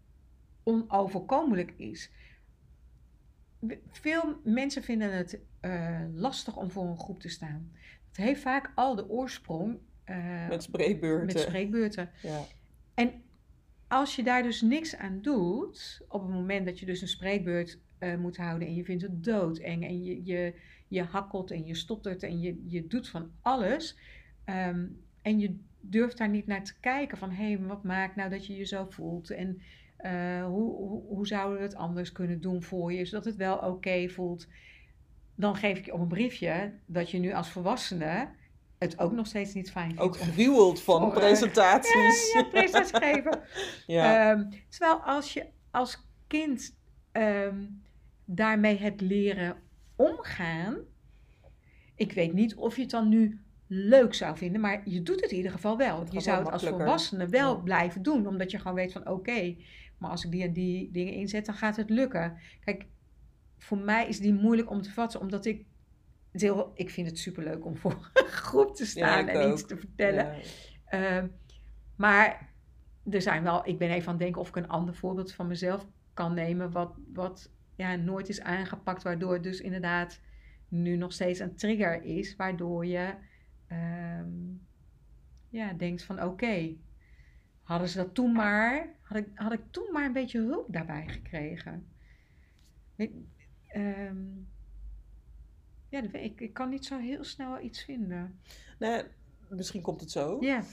onoverkomelijk 0.64 1.74
is. 1.78 2.12
Veel 3.88 4.40
mensen 4.44 4.84
vinden 4.84 5.18
het 5.18 5.40
eh, 5.60 6.02
lastig 6.14 6.58
om 6.58 6.72
voor 6.72 6.86
een 6.86 7.00
groep 7.00 7.20
te 7.20 7.30
staan. 7.30 7.72
Het 8.08 8.18
heeft 8.18 8.42
vaak 8.42 8.72
al 8.76 8.96
de 8.96 9.10
oorsprong 9.10 9.80
eh, 10.04 10.48
Met 10.48 10.64
spreekbeurten. 10.64 11.26
met 11.26 11.40
spreekbeurten. 11.40 12.10
ja. 12.22 12.42
En 12.94 13.12
als 13.88 14.16
je 14.16 14.24
daar 14.24 14.44
dus 14.44 14.62
niks 14.62 14.96
aan 14.96 15.22
doet, 15.22 16.02
op 16.08 16.22
het 16.22 16.32
moment 16.32 16.66
dat 16.66 16.80
je 16.80 16.86
dus 16.86 17.02
een 17.02 17.08
spreekbeurt 17.08 17.80
eh, 17.98 18.16
moet 18.16 18.38
houden 18.38 18.68
en 18.68 18.76
je 18.76 18.84
vindt 18.84 19.04
het 19.04 19.24
doodeng 19.24 19.84
en 19.84 20.04
je, 20.04 20.24
je, 20.24 20.54
je 20.88 21.04
hakkelt 21.04 21.52
en 21.52 21.66
je 21.66 21.76
stottert 21.76 22.24
en 22.24 22.40
je, 22.40 22.64
je 22.68 22.88
doet 22.88 23.10
van 23.10 23.32
alles 23.42 23.98
ehm, 24.46 24.86
en 25.22 25.40
je 25.40 25.60
durft 25.80 26.18
daar 26.18 26.30
niet 26.30 26.48
naar 26.48 26.64
te 26.64 26.80
kijken 26.80 27.18
van 27.18 27.32
hé, 27.32 27.52
hey, 27.52 27.60
wat 27.60 27.84
maakt 27.84 28.16
nou 28.16 28.30
dat 28.30 28.46
je 28.46 28.56
je 28.56 28.66
zo 28.66 28.86
voelt 28.90 29.30
en 29.30 29.62
eh, 29.98 30.46
hoe, 30.46 30.76
hoe, 30.76 31.04
hoe 31.08 31.28
zouden 31.28 31.58
we 31.58 31.64
het 31.64 31.76
anders 31.76 32.12
kunnen 32.12 32.42
doen 32.42 32.64
voor 32.64 32.94
je, 32.94 33.06
zodat 33.06 33.26
het 33.26 33.36
wel 33.36 33.58
oké 33.58 34.10
voelt. 34.10 34.48
Dan 35.36 35.56
geef 35.56 35.78
ik 35.78 35.86
je 35.86 35.94
op 35.94 36.00
een 36.00 36.08
briefje 36.08 36.74
dat 36.86 37.12
je 37.12 37.18
nu 37.18 37.34
als 37.34 37.50
volwassene 37.50 38.28
het 38.82 39.00
ook 39.00 39.12
nog 39.12 39.28
steeds 39.28 39.54
niet 39.54 39.72
fijn 39.72 39.86
vindt. 39.86 40.02
Ook 40.02 40.20
om 40.20 40.32
gruweld 40.32 40.82
van 40.82 41.04
eh, 41.04 41.14
presentaties. 41.14 42.32
ja, 42.34 42.44
presentaties 42.44 42.98
geven. 43.00 43.40
Ja. 43.88 44.32
Ehm, 44.32 44.50
terwijl 44.70 45.00
als 45.00 45.34
je 45.34 45.46
als 45.72 46.08
kind 46.28 46.76
ehm, 47.12 47.66
daarmee 48.26 48.78
hebt 48.78 49.02
leren 49.02 49.56
omgaan. 49.96 50.78
Ik 51.96 52.12
weet 52.12 52.34
niet 52.34 52.56
of 52.56 52.76
je 52.76 52.82
het 52.82 52.92
dan 52.92 53.10
nu 53.10 53.42
leuk 53.68 54.14
zou 54.14 54.38
vinden, 54.38 54.62
maar 54.62 54.82
je 54.90 55.04
doet 55.04 55.22
het 55.22 55.32
in 55.32 55.38
ieder 55.38 55.52
geval 55.52 55.78
wel. 55.78 56.00
Het 56.00 56.14
je 56.14 56.20
zou 56.20 56.40
het 56.44 56.52
als 56.52 56.64
volwassene 56.66 57.28
wel 57.28 57.56
Ja. 57.56 57.62
blijven 57.62 58.02
doen, 58.02 58.28
omdat 58.28 58.52
je 58.52 58.58
gewoon 58.58 58.76
weet 58.76 58.92
van 58.92 59.08
oké, 59.08 59.56
maar 59.98 60.10
als 60.10 60.26
ik 60.26 60.32
die 60.32 60.44
en 60.44 60.54
die 60.54 60.92
dingen 60.92 61.14
inzet, 61.14 61.46
dan 61.46 61.56
gaat 61.56 61.76
het 61.76 61.90
lukken. 61.90 62.38
Kijk, 62.64 62.86
voor 63.58 63.78
mij 63.78 64.08
is 64.08 64.20
die 64.20 64.34
moeilijk 64.34 64.70
om 64.70 64.82
te 64.82 64.92
vatten, 64.92 65.20
omdat 65.20 65.46
ik 65.46 65.58
het 65.58 65.68
heel, 66.32 66.72
ik 66.76 66.90
vind 66.90 67.08
het 67.08 67.20
superleuk 67.20 67.66
om 67.66 67.78
voor 67.78 68.10
een 68.14 68.26
groep 68.26 68.76
te 68.76 68.86
staan 68.86 69.28
en 69.28 69.52
iets 69.52 69.66
te 69.66 69.78
vertellen. 69.78 70.26
Ja. 70.26 70.42
Ehm, 70.86 71.28
maar 71.96 72.50
er 73.10 73.22
zijn 73.22 73.44
wel, 73.44 73.68
ik 73.68 73.78
ben 73.78 73.90
even 73.90 74.06
aan 74.08 74.14
het 74.14 74.24
denken 74.24 74.42
of 74.42 74.48
ik 74.48 74.56
een 74.56 74.68
ander 74.68 74.96
voorbeeld 74.96 75.34
van 75.34 75.48
mezelf 75.48 75.88
kan 76.14 76.34
nemen, 76.34 76.72
wat, 76.72 76.98
wat 77.14 77.52
ja, 77.76 77.96
nooit 77.96 78.30
is 78.30 78.42
aangepakt, 78.42 79.04
waardoor 79.04 79.34
het 79.34 79.44
dus 79.44 79.60
inderdaad 79.60 80.22
nu 80.68 80.96
nog 80.96 81.14
steeds 81.14 81.40
een 81.40 81.56
trigger 81.56 82.04
is, 82.04 82.36
waardoor 82.36 82.86
je 82.86 83.14
ehm, 83.68 84.30
ja, 85.50 85.74
denkt 85.74 86.04
van 86.04 86.24
oké, 86.24 86.76
hadden 87.62 87.90
ze 87.90 87.98
dat 87.98 88.14
toen 88.14 88.32
maar, 88.32 88.96
had 89.02 89.18
ik, 89.18 89.28
had 89.34 89.52
ik 89.52 89.62
toen 89.72 89.92
maar 89.92 90.06
een 90.06 90.14
beetje 90.14 90.40
hulp 90.40 90.74
daarbij 90.74 91.08
gekregen. 91.08 91.88
Ik, 92.96 93.12
ehm, 93.68 94.26
ja, 95.92 96.12
ik, 96.12 96.42
ik 96.42 96.54
kan 96.54 96.70
niet 96.70 96.86
zo 96.86 96.98
heel 96.98 97.24
snel 97.24 97.60
iets 97.60 97.84
vinden. 97.84 98.40
Nou, 98.80 99.04
misschien 99.50 99.82
komt 99.82 100.02
het 100.02 100.12
zo. 100.12 100.38
Ja. 100.40 100.64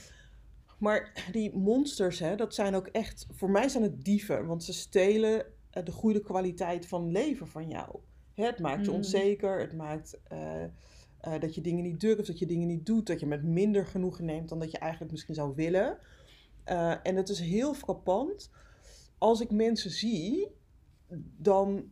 Maar 0.77 1.27
die 1.31 1.57
monsters, 1.57 2.19
hè, 2.19 2.35
dat 2.35 2.53
zijn 2.53 2.75
ook 2.75 2.87
echt, 2.87 3.27
voor 3.31 3.49
mij 3.49 3.69
zijn 3.69 3.83
het 3.83 4.03
dieven, 4.03 4.45
want 4.45 4.63
ze 4.63 4.73
stelen 4.73 5.45
eh, 5.69 5.85
de 5.85 5.91
goede 5.91 6.21
kwaliteit 6.21 6.87
van 6.87 7.11
leven 7.11 7.47
van 7.47 7.67
jou. 7.67 7.99
Hè, 8.33 8.45
het 8.45 8.59
maakt 8.59 8.85
je 8.85 8.91
Mm. 8.91 8.97
onzeker, 8.97 9.59
het 9.59 9.73
maakt 9.73 10.19
eh, 10.23 10.63
eh, 10.63 10.69
dat 11.39 11.55
je 11.55 11.61
dingen 11.61 11.83
niet 11.83 11.99
durft, 11.99 12.27
dat 12.27 12.39
je 12.39 12.45
dingen 12.45 12.67
niet 12.67 12.85
doet, 12.85 13.07
dat 13.07 13.19
je 13.19 13.25
met 13.25 13.43
minder 13.43 13.85
genoegen 13.85 14.25
neemt 14.25 14.49
dan 14.49 14.59
dat 14.59 14.71
je 14.71 14.77
eigenlijk 14.77 15.11
misschien 15.11 15.35
zou 15.35 15.55
willen. 15.55 15.97
En 17.03 17.15
het 17.15 17.29
is 17.29 17.39
heel 17.39 17.73
frappant. 17.73 18.51
Als 19.17 19.41
ik 19.41 19.51
mensen 19.51 19.91
zie, 19.91 20.47
dan 21.37 21.91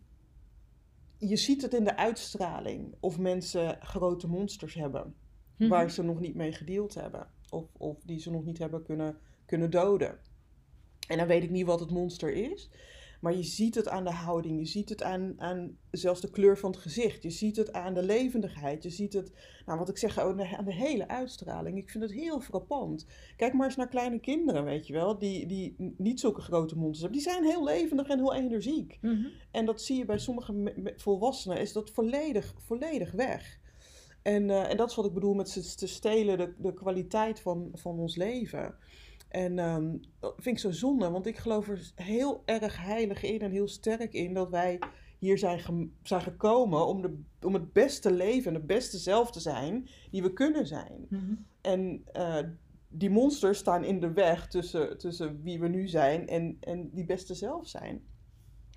je 1.17 1.35
ziet 1.35 1.61
het 1.61 1.73
in 1.73 1.83
de 1.83 1.95
uitstraling 1.97 2.95
of 2.99 3.19
mensen 3.19 3.77
grote 3.81 4.27
monsters 4.27 4.73
hebben 4.73 5.15
Mhm. 5.57 5.69
waar 5.69 5.91
ze 5.91 6.03
nog 6.03 6.19
niet 6.19 6.35
mee 6.35 6.51
gedeeld 6.51 6.93
hebben. 6.93 7.27
Of, 7.49 7.65
of 7.77 7.97
die 8.03 8.19
ze 8.19 8.31
nog 8.31 8.45
niet 8.45 8.57
hebben 8.57 8.83
kunnen, 8.83 9.17
kunnen 9.45 9.69
doden. 9.69 10.19
En 11.07 11.17
dan 11.17 11.27
weet 11.27 11.43
ik 11.43 11.49
niet 11.49 11.65
wat 11.65 11.79
het 11.79 11.91
monster 11.91 12.33
is. 12.33 12.69
Maar 13.19 13.35
je 13.35 13.43
ziet 13.43 13.75
het 13.75 13.87
aan 13.87 14.03
de 14.03 14.11
houding. 14.11 14.59
Je 14.59 14.65
ziet 14.65 14.89
het 14.89 15.03
aan, 15.03 15.33
aan 15.37 15.77
zelfs 15.91 16.21
de 16.21 16.29
kleur 16.29 16.57
van 16.57 16.71
het 16.71 16.79
gezicht. 16.79 17.23
Je 17.23 17.29
ziet 17.29 17.55
het 17.55 17.73
aan 17.73 17.93
de 17.93 18.03
levendigheid. 18.03 18.83
Je 18.83 18.89
ziet 18.89 19.13
het, 19.13 19.31
nou 19.65 19.79
wat 19.79 19.89
ik 19.89 19.97
zeg, 19.97 20.19
aan 20.19 20.37
de, 20.37 20.57
aan 20.57 20.65
de 20.65 20.73
hele 20.73 21.07
uitstraling. 21.07 21.77
Ik 21.77 21.89
vind 21.89 22.03
het 22.03 22.13
heel 22.13 22.39
frappant. 22.39 23.05
Kijk 23.35 23.53
maar 23.53 23.67
eens 23.67 23.75
naar 23.75 23.87
kleine 23.87 24.19
kinderen, 24.19 24.63
weet 24.63 24.87
je 24.87 24.93
wel. 24.93 25.17
Die, 25.17 25.45
die 25.45 25.93
niet 25.97 26.19
zulke 26.19 26.41
grote 26.41 26.77
monsters 26.77 27.01
hebben. 27.01 27.19
Die 27.19 27.29
zijn 27.31 27.43
heel 27.43 27.63
levendig 27.63 28.07
en 28.07 28.17
heel 28.17 28.35
energiek. 28.35 28.97
Mhm. 29.01 29.27
En 29.51 29.65
dat 29.65 29.81
zie 29.81 29.97
je 29.97 30.05
bij 30.05 30.19
sommige 30.19 30.73
volwassenen, 30.95 31.57
is 31.57 31.73
dat 31.73 31.89
volledig, 31.89 32.53
volledig 32.57 33.11
weg. 33.11 33.59
En, 34.21 34.49
eh, 34.49 34.69
en 34.69 34.77
dat 34.77 34.89
is 34.89 34.95
wat 34.95 35.05
ik 35.05 35.13
bedoel 35.13 35.33
met 35.33 35.49
ze 35.49 35.75
te 35.75 35.87
stelen 35.87 36.37
de, 36.37 36.53
de 36.57 36.73
kwaliteit 36.73 37.39
van, 37.39 37.69
van 37.73 37.99
ons 37.99 38.15
leven. 38.15 38.75
En 39.27 39.59
ehm, 39.59 39.95
dat 40.19 40.33
vind 40.37 40.55
ik 40.55 40.61
zo 40.61 40.71
zonde, 40.71 41.09
want 41.09 41.25
ik 41.25 41.37
geloof 41.37 41.67
er 41.67 41.91
heel 41.95 42.41
erg 42.45 42.81
heilig 42.81 43.23
in 43.23 43.39
en 43.39 43.51
heel 43.51 43.67
sterk 43.67 44.13
in 44.13 44.33
dat 44.33 44.49
wij 44.49 44.79
hier 45.19 45.37
zijn, 45.37 45.91
zijn 46.03 46.21
gekomen 46.21 46.87
om, 46.87 47.01
de, 47.01 47.19
om 47.41 47.53
het 47.53 47.73
beste 47.73 48.11
leven 48.11 48.47
en 48.47 48.57
het 48.57 48.67
beste 48.67 48.97
zelf 48.97 49.31
te 49.31 49.39
zijn 49.39 49.89
die 50.11 50.21
we 50.21 50.33
kunnen 50.33 50.67
zijn. 50.67 51.05
Mhm. 51.09 51.33
En 51.61 52.01
eh, 52.11 52.39
die 52.89 53.09
monsters 53.09 53.57
staan 53.57 53.83
in 53.83 53.99
de 53.99 54.11
weg 54.13 54.47
tussen, 54.47 54.97
tussen 54.97 55.41
wie 55.43 55.59
we 55.59 55.67
nu 55.67 55.87
zijn 55.87 56.27
en, 56.27 56.57
en 56.59 56.89
die 56.93 57.05
beste 57.05 57.33
zelf 57.33 57.67
zijn. 57.67 58.01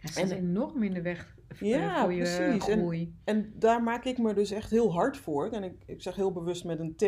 Het 0.01 0.17
En- 0.17 0.31
enorm 0.37 0.83
in 0.83 0.95
de 0.95 1.03
weg 1.03 1.37
v- 1.49 1.61
Ja, 1.61 2.01
voor 2.03 2.13
je 2.13 2.23
precies. 2.23 2.69
En- 2.69 2.79
groei. 2.79 3.15
En 3.25 3.53
daar 3.57 3.83
maak 3.83 4.05
ik 4.05 4.19
me 4.19 4.35
dus 4.35 4.51
echt 4.51 4.71
heel 4.71 4.93
hard 4.93 5.17
voor. 5.17 5.49
En 5.51 5.63
ik, 5.63 5.83
ik 5.87 6.03
zeg 6.03 6.17
heel 6.17 6.33
bewust 6.33 6.65
met 6.65 6.81
een 6.81 6.95
T. 6.97 7.05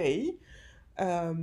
Ehm, 0.94 1.40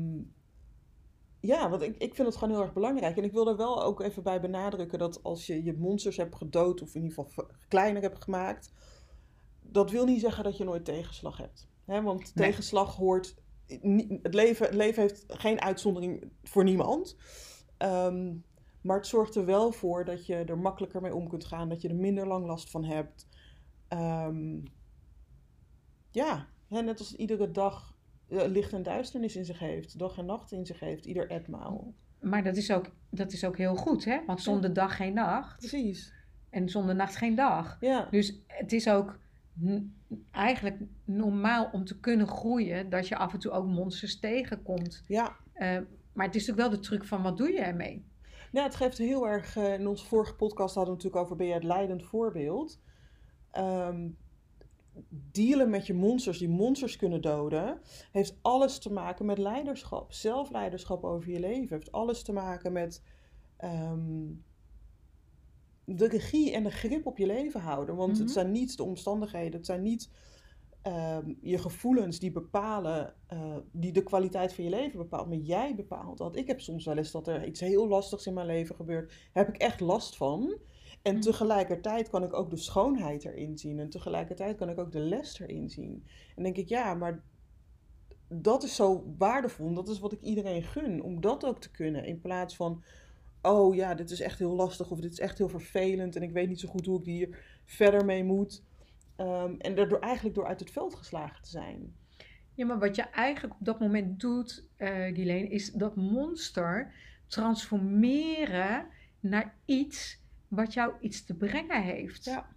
ja, 1.39 1.69
want 1.69 1.81
ik, 1.81 1.97
ik 1.97 2.15
vind 2.15 2.27
het 2.27 2.37
gewoon 2.37 2.53
heel 2.53 2.63
erg 2.63 2.73
belangrijk. 2.73 3.17
En 3.17 3.23
ik 3.23 3.31
wil 3.31 3.47
er 3.47 3.57
wel 3.57 3.83
ook 3.83 4.01
even 4.01 4.23
bij 4.23 4.41
benadrukken 4.41 4.99
dat 4.99 5.23
als 5.23 5.45
je 5.45 5.63
je 5.63 5.73
monsters 5.77 6.17
hebt 6.17 6.35
gedood, 6.35 6.81
of 6.81 6.95
in 6.95 7.01
ieder 7.03 7.23
geval 7.23 7.45
kleiner 7.67 8.01
hebt 8.01 8.23
gemaakt, 8.23 8.73
dat 9.61 9.91
wil 9.91 10.05
niet 10.05 10.19
zeggen 10.21 10.43
dat 10.43 10.57
je 10.57 10.63
nooit 10.63 10.85
tegenslag 10.85 11.37
hebt. 11.37 11.67
Hè, 11.85 12.01
want 12.01 12.19
Nee. 12.35 12.47
tegenslag 12.47 12.95
hoort. 12.95 13.35
Het 14.21 14.33
leven, 14.33 14.65
het 14.65 14.75
leven 14.75 15.01
heeft 15.01 15.23
geen 15.27 15.61
uitzondering 15.61 16.31
voor 16.43 16.63
niemand. 16.63 17.17
Ehm, 17.77 18.35
maar 18.81 18.97
het 18.97 19.07
zorgt 19.07 19.35
er 19.35 19.45
wel 19.45 19.71
voor 19.71 20.05
dat 20.05 20.25
je 20.25 20.35
er 20.35 20.57
makkelijker 20.57 21.01
mee 21.01 21.15
om 21.15 21.29
kunt 21.29 21.45
gaan, 21.45 21.69
dat 21.69 21.81
je 21.81 21.87
er 21.89 21.95
minder 21.95 22.27
lang 22.27 22.45
last 22.45 22.69
van 22.69 22.83
hebt. 22.83 23.27
Ehm, 23.87 24.57
ja, 26.11 26.47
hè, 26.67 26.81
net 26.81 26.99
als 26.99 27.15
iedere 27.15 27.51
dag 27.51 27.88
licht 28.29 28.73
en 28.73 28.83
duisternis 28.83 29.35
in 29.35 29.45
zich 29.45 29.59
heeft, 29.59 29.99
dag 29.99 30.17
en 30.17 30.25
nacht 30.25 30.51
in 30.51 30.65
zich 30.65 30.79
heeft, 30.79 31.05
ieder 31.05 31.29
etmaal. 31.29 31.93
Maar 32.19 32.43
dat 32.43 32.55
is, 32.57 32.71
ook, 32.71 32.85
dat 33.09 33.31
is 33.31 33.45
ook 33.45 33.57
heel 33.57 33.75
goed, 33.75 34.05
hè? 34.05 34.19
Want 34.25 34.41
zonder 34.41 34.73
dag 34.73 34.95
geen 34.95 35.13
nacht. 35.13 35.57
Precies. 35.57 36.13
En 36.49 36.69
zonder 36.69 36.95
nacht 36.95 37.15
geen 37.15 37.35
dag. 37.35 37.77
Ja, 37.79 38.07
Dus 38.11 38.39
het 38.47 38.73
is 38.73 38.89
ook 38.89 39.19
eigenlijk 40.31 40.77
normaal 41.05 41.69
om 41.71 41.85
te 41.85 41.99
kunnen 41.99 42.27
groeien 42.27 42.89
dat 42.89 43.07
je 43.07 43.15
af 43.17 43.33
en 43.33 43.39
toe 43.39 43.51
ook 43.51 43.65
monsters 43.67 44.19
tegenkomt. 44.19 45.03
ja. 45.07 45.35
Eh, 45.53 45.77
maar 46.13 46.25
het 46.27 46.35
is 46.35 46.47
natuurlijk 46.47 46.69
wel 46.71 46.79
de 46.81 46.87
truc 46.87 47.03
van 47.05 47.21
wat 47.21 47.37
doe 47.37 47.51
je 47.51 47.59
ermee? 47.59 48.05
Ja, 48.51 48.63
het 48.63 48.75
geeft 48.75 48.97
heel 48.97 49.27
erg. 49.27 49.55
eh, 49.55 49.73
in 49.73 49.87
onze 49.87 50.05
vorige 50.05 50.35
podcast 50.35 50.75
hadden 50.75 50.93
we 50.93 50.97
natuurlijk 51.03 51.23
over 51.25 51.35
ben 51.37 51.47
je 51.47 51.53
het 51.53 51.63
leidend 51.63 52.03
voorbeeld. 52.03 52.79
Ehm, 53.51 54.07
dealen 55.09 55.69
met 55.69 55.87
je 55.87 55.93
monsters, 55.93 56.37
die 56.37 56.49
monsters 56.49 56.95
kunnen 56.95 57.21
doden, 57.21 57.79
heeft 58.11 58.37
alles 58.41 58.79
te 58.79 58.91
maken 58.93 59.25
met 59.25 59.37
leiderschap. 59.37 60.11
Zelfleiderschap 60.13 61.03
over 61.03 61.31
je 61.31 61.39
leven. 61.39 61.75
Heeft 61.75 61.91
alles 61.91 62.23
te 62.23 62.31
maken 62.33 62.71
met. 62.71 63.03
ehm, 63.57 64.27
de 65.85 66.07
regie 66.07 66.51
en 66.51 66.63
de 66.63 66.71
grip 66.71 67.05
op 67.05 67.17
je 67.17 67.25
leven 67.25 67.59
houden. 67.61 67.95
Want 67.95 68.11
Mhm. 68.11 68.21
het 68.21 68.31
zijn 68.31 68.51
niet 68.51 68.77
de 68.77 68.83
omstandigheden, 68.83 69.51
het 69.53 69.65
zijn 69.65 69.81
niet 69.81 70.09
ehm, 70.81 71.33
je 71.41 71.57
gevoelens 71.57 72.19
die 72.19 72.31
bepalen, 72.31 73.13
eh, 73.27 73.55
die 73.71 73.91
de 73.91 74.03
kwaliteit 74.03 74.53
van 74.53 74.63
je 74.63 74.69
leven 74.69 74.97
bepaalt, 74.97 75.27
maar 75.27 75.37
jij 75.37 75.75
bepaalt 75.75 76.17
dat. 76.17 76.35
Ik 76.35 76.47
heb 76.47 76.61
soms 76.61 76.85
wel 76.85 76.97
eens 76.97 77.11
dat 77.11 77.27
er 77.27 77.45
iets 77.47 77.59
heel 77.59 77.87
lastigs 77.87 78.25
in 78.27 78.33
mijn 78.33 78.45
leven 78.47 78.75
gebeurt, 78.75 79.13
heb 79.33 79.47
ik 79.47 79.57
echt 79.57 79.79
last 79.79 80.17
van. 80.17 80.57
En 81.01 81.13
Mhm. 81.13 81.21
tegelijkertijd 81.21 82.09
kan 82.09 82.23
ik 82.23 82.33
ook 82.33 82.49
de 82.49 82.57
schoonheid 82.57 83.25
erin 83.25 83.57
zien. 83.57 83.79
En 83.79 83.89
tegelijkertijd 83.89 84.57
kan 84.57 84.69
ik 84.69 84.79
ook 84.79 84.91
de 84.91 84.99
les 84.99 85.39
erin 85.39 85.69
zien. 85.69 86.05
En 86.35 86.43
denk 86.43 86.57
ik, 86.57 86.69
ja, 86.69 86.93
maar 86.93 87.23
dat 88.27 88.63
is 88.63 88.75
zo 88.75 89.13
waardevol. 89.17 89.67
En 89.67 89.73
dat 89.73 89.89
is 89.89 89.99
wat 89.99 90.11
ik 90.13 90.21
iedereen 90.21 90.63
gun. 90.63 91.01
Om 91.03 91.21
dat 91.21 91.45
ook 91.45 91.61
te 91.61 91.71
kunnen. 91.71 92.05
In 92.05 92.19
plaats 92.21 92.55
van, 92.55 92.83
oh 93.41 93.75
ja, 93.75 93.93
dit 93.95 94.11
is 94.11 94.19
echt 94.21 94.39
heel 94.39 94.55
lastig. 94.55 94.91
Of 94.91 94.99
dit 94.99 95.11
is 95.11 95.19
echt 95.19 95.37
heel 95.37 95.49
vervelend. 95.49 96.15
En 96.15 96.21
ik 96.23 96.31
weet 96.31 96.47
niet 96.47 96.59
zo 96.59 96.69
goed 96.69 96.85
hoe 96.85 96.99
ik 96.99 97.05
hier 97.05 97.39
verder 97.65 98.05
mee 98.05 98.23
moet. 98.23 98.63
Ehm, 99.15 99.55
en 99.57 99.75
daardoor 99.75 99.99
eigenlijk 99.99 100.35
door 100.35 100.47
uit 100.47 100.59
het 100.59 100.71
veld 100.71 100.95
geslagen 100.95 101.41
te 101.43 101.49
zijn. 101.49 101.95
Ja, 102.53 102.65
maar 102.65 102.79
wat 102.79 102.95
je 102.95 103.01
eigenlijk 103.01 103.53
op 103.59 103.65
dat 103.65 103.79
moment 103.79 104.19
doet, 104.19 104.67
Guilaine, 104.77 105.47
is 105.49 105.71
dat 105.71 105.95
monster 105.95 106.93
transformeren 107.27 108.87
naar 109.19 109.57
iets 109.65 110.21
wat 110.49 110.73
jou 110.73 110.93
iets 111.01 111.25
te 111.25 111.35
brengen 111.35 111.83
heeft. 111.83 112.23
Ja. 112.23 112.55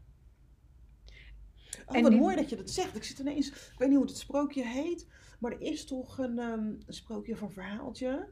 Oh, 1.87 1.97
En 1.97 2.03
wat 2.03 2.11
die- 2.11 2.21
mooi 2.21 2.37
dat 2.37 2.49
je 2.51 2.57
dat 2.57 2.71
zegt. 2.71 2.97
Ik 2.97 3.05
zit 3.05 3.19
ineens, 3.19 3.49
ik 3.49 3.75
weet 3.79 3.89
niet 3.89 3.99
hoe 3.99 4.07
het 4.07 4.17
sprookje 4.17 4.67
heet, 4.67 5.07
maar 5.39 5.53
er 5.53 5.61
is 5.61 5.85
toch 5.85 6.19
een, 6.19 6.39
een 6.39 6.83
sprookje 6.89 7.37
van 7.37 7.51
verhaaltje 7.53 8.29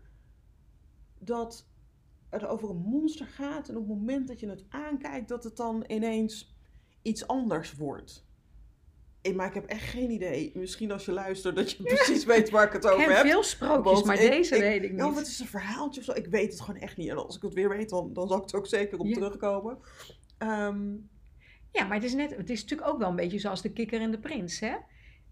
dat 1.19 1.67
het 2.29 2.45
over 2.45 2.71
een 2.71 2.77
monster 2.83 3.27
gaat 3.27 3.69
en 3.69 3.77
op 3.77 3.89
het 3.89 3.99
moment 3.99 4.29
dat 4.29 4.41
je 4.41 4.49
het 4.49 4.65
aankijkt, 4.69 5.29
dat 5.29 5.45
het 5.45 5.57
dan 5.57 5.85
ineens 5.87 6.55
iets 7.03 7.27
anders 7.27 7.75
wordt. 7.75 8.29
Eh, 9.23 9.35
Maar 9.35 9.47
ik 9.47 9.55
heb 9.55 9.65
echt 9.67 9.89
geen 9.89 10.11
idee. 10.11 10.51
Misschien 10.55 10.93
als 10.93 11.05
je 11.05 11.13
luistert 11.13 11.57
dat 11.57 11.71
je 11.71 11.83
precies 11.95 12.25
weet 12.25 12.51
waar 12.51 12.67
ik 12.67 12.73
het 12.73 12.85
Ik 12.85 12.91
over 12.91 13.07
ken 13.07 13.17
heb. 13.17 13.27
veel 13.27 13.43
sprookjes, 13.43 13.93
Want 13.93 14.05
maar 14.05 14.21
ik- 14.21 14.31
deze 14.31 14.55
ik- 14.55 14.61
weet 14.61 14.83
ik 14.83 14.91
niet. 14.91 15.01
Ja, 15.01 15.13
wat 15.13 15.27
is 15.27 15.39
een 15.39 15.47
verhaaltje 15.47 16.01
of 16.01 16.07
zo? 16.07 16.13
Ik 16.13 16.27
weet 16.27 16.53
het 16.53 16.61
gewoon 16.61 16.81
echt 16.81 16.97
niet. 16.97 17.09
En 17.09 17.17
als 17.17 17.37
ik 17.37 17.43
het 17.43 17.55
weer 17.55 17.69
weet, 17.69 17.89
dan, 17.89 18.13
dan 18.13 18.29
zal 18.29 18.37
ik 18.37 18.43
het 18.43 18.55
ook 18.55 18.67
zeker 18.67 18.99
op 18.99 19.07
Ja. 19.07 19.13
terugkomen. 19.15 19.79
Ehm, 20.39 20.89
Ja, 21.73 21.85
maar 21.85 21.95
het 21.97 22.05
is, 22.05 22.15
net, 22.15 22.37
het 22.37 22.51
is 22.51 22.61
natuurlijk 22.63 22.89
ook 22.91 22.99
wel 22.99 23.09
een 23.09 23.17
beetje 23.17 23.39
zoals 23.39 23.63
de 23.63 23.73
kikker 23.73 24.01
en 24.01 24.11
de 24.11 24.19
prins, 24.19 24.61
hè? 24.61 24.75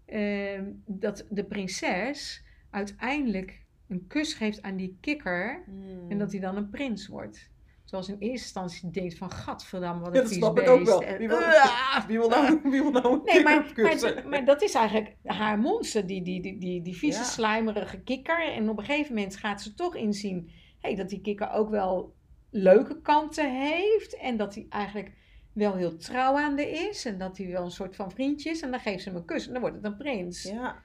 Ehm, 0.05 0.65
dat 0.85 1.25
de 1.29 1.43
prinses 1.43 2.43
uiteindelijk 2.69 3.61
een 3.87 4.07
kus 4.07 4.33
geeft 4.33 4.61
aan 4.61 4.75
die 4.75 4.97
kikker 5.01 5.63
en 6.09 6.17
dat 6.17 6.31
hij 6.31 6.39
dan 6.41 6.55
een 6.57 6.69
prins 6.69 7.07
wordt. 7.07 7.49
Zoals 7.89 8.07
in 8.09 8.15
eerste 8.19 8.29
instantie 8.61 8.89
denkt 8.91 9.17
van, 9.17 9.31
gadverdamme, 9.31 10.01
wat 10.01 10.15
Ja, 10.15 10.21
een 10.21 10.39
dat 10.39 10.59
ik 10.59 10.69
ook 10.69 10.85
wel. 10.85 11.01
En- 11.03 11.17
Wie 11.17 11.27
wil- 11.27 11.37
Ah! 11.37 12.05
Wie 12.07 12.17
wil 12.19 12.29
nou, 12.29 12.59
wie 12.63 12.81
wil 12.81 12.91
nou 12.91 13.13
een 13.13 13.21
Nee, 13.23 13.43
maar, 13.43 14.23
maar 14.29 14.45
dat 14.45 14.61
is 14.61 14.73
eigenlijk 14.73 15.15
haar 15.23 15.59
monster, 15.59 16.07
die, 16.07 16.21
die, 16.23 16.41
die, 16.41 16.57
die, 16.59 16.81
die 16.81 16.95
vieze, 16.97 17.17
Ja. 17.19 17.23
slijmerige 17.25 17.99
kikker. 18.01 18.51
En 18.53 18.69
op 18.69 18.77
een 18.77 18.85
gegeven 18.85 19.15
moment 19.15 19.35
gaat 19.35 19.61
ze 19.61 19.73
toch 19.73 19.95
inzien 19.95 20.49
hey, 20.79 20.95
dat 20.95 21.09
die 21.09 21.21
kikker 21.21 21.51
ook 21.51 21.69
wel 21.69 22.13
leuke 22.49 23.01
kanten 23.01 23.51
heeft. 23.67 24.17
En 24.17 24.37
dat 24.37 24.55
hij 24.55 24.65
eigenlijk 24.69 25.11
wel 25.53 25.75
heel 25.75 25.97
trouw 25.97 26.37
aan 26.37 26.55
de 26.55 26.69
is. 26.69 27.05
En 27.05 27.17
dat 27.17 27.37
hij 27.37 27.47
wel 27.47 27.63
een 27.63 27.71
soort 27.71 27.95
van 27.95 28.11
vriendje 28.11 28.49
is. 28.49 28.61
En 28.61 28.71
dan 28.71 28.79
geeft 28.79 29.03
ze 29.03 29.09
hem 29.09 29.17
een 29.17 29.25
kus 29.25 29.45
en 29.47 29.51
dan 29.51 29.61
wordt 29.61 29.75
het 29.75 29.85
een 29.85 29.97
prins. 29.97 30.43
Ja, 30.43 30.75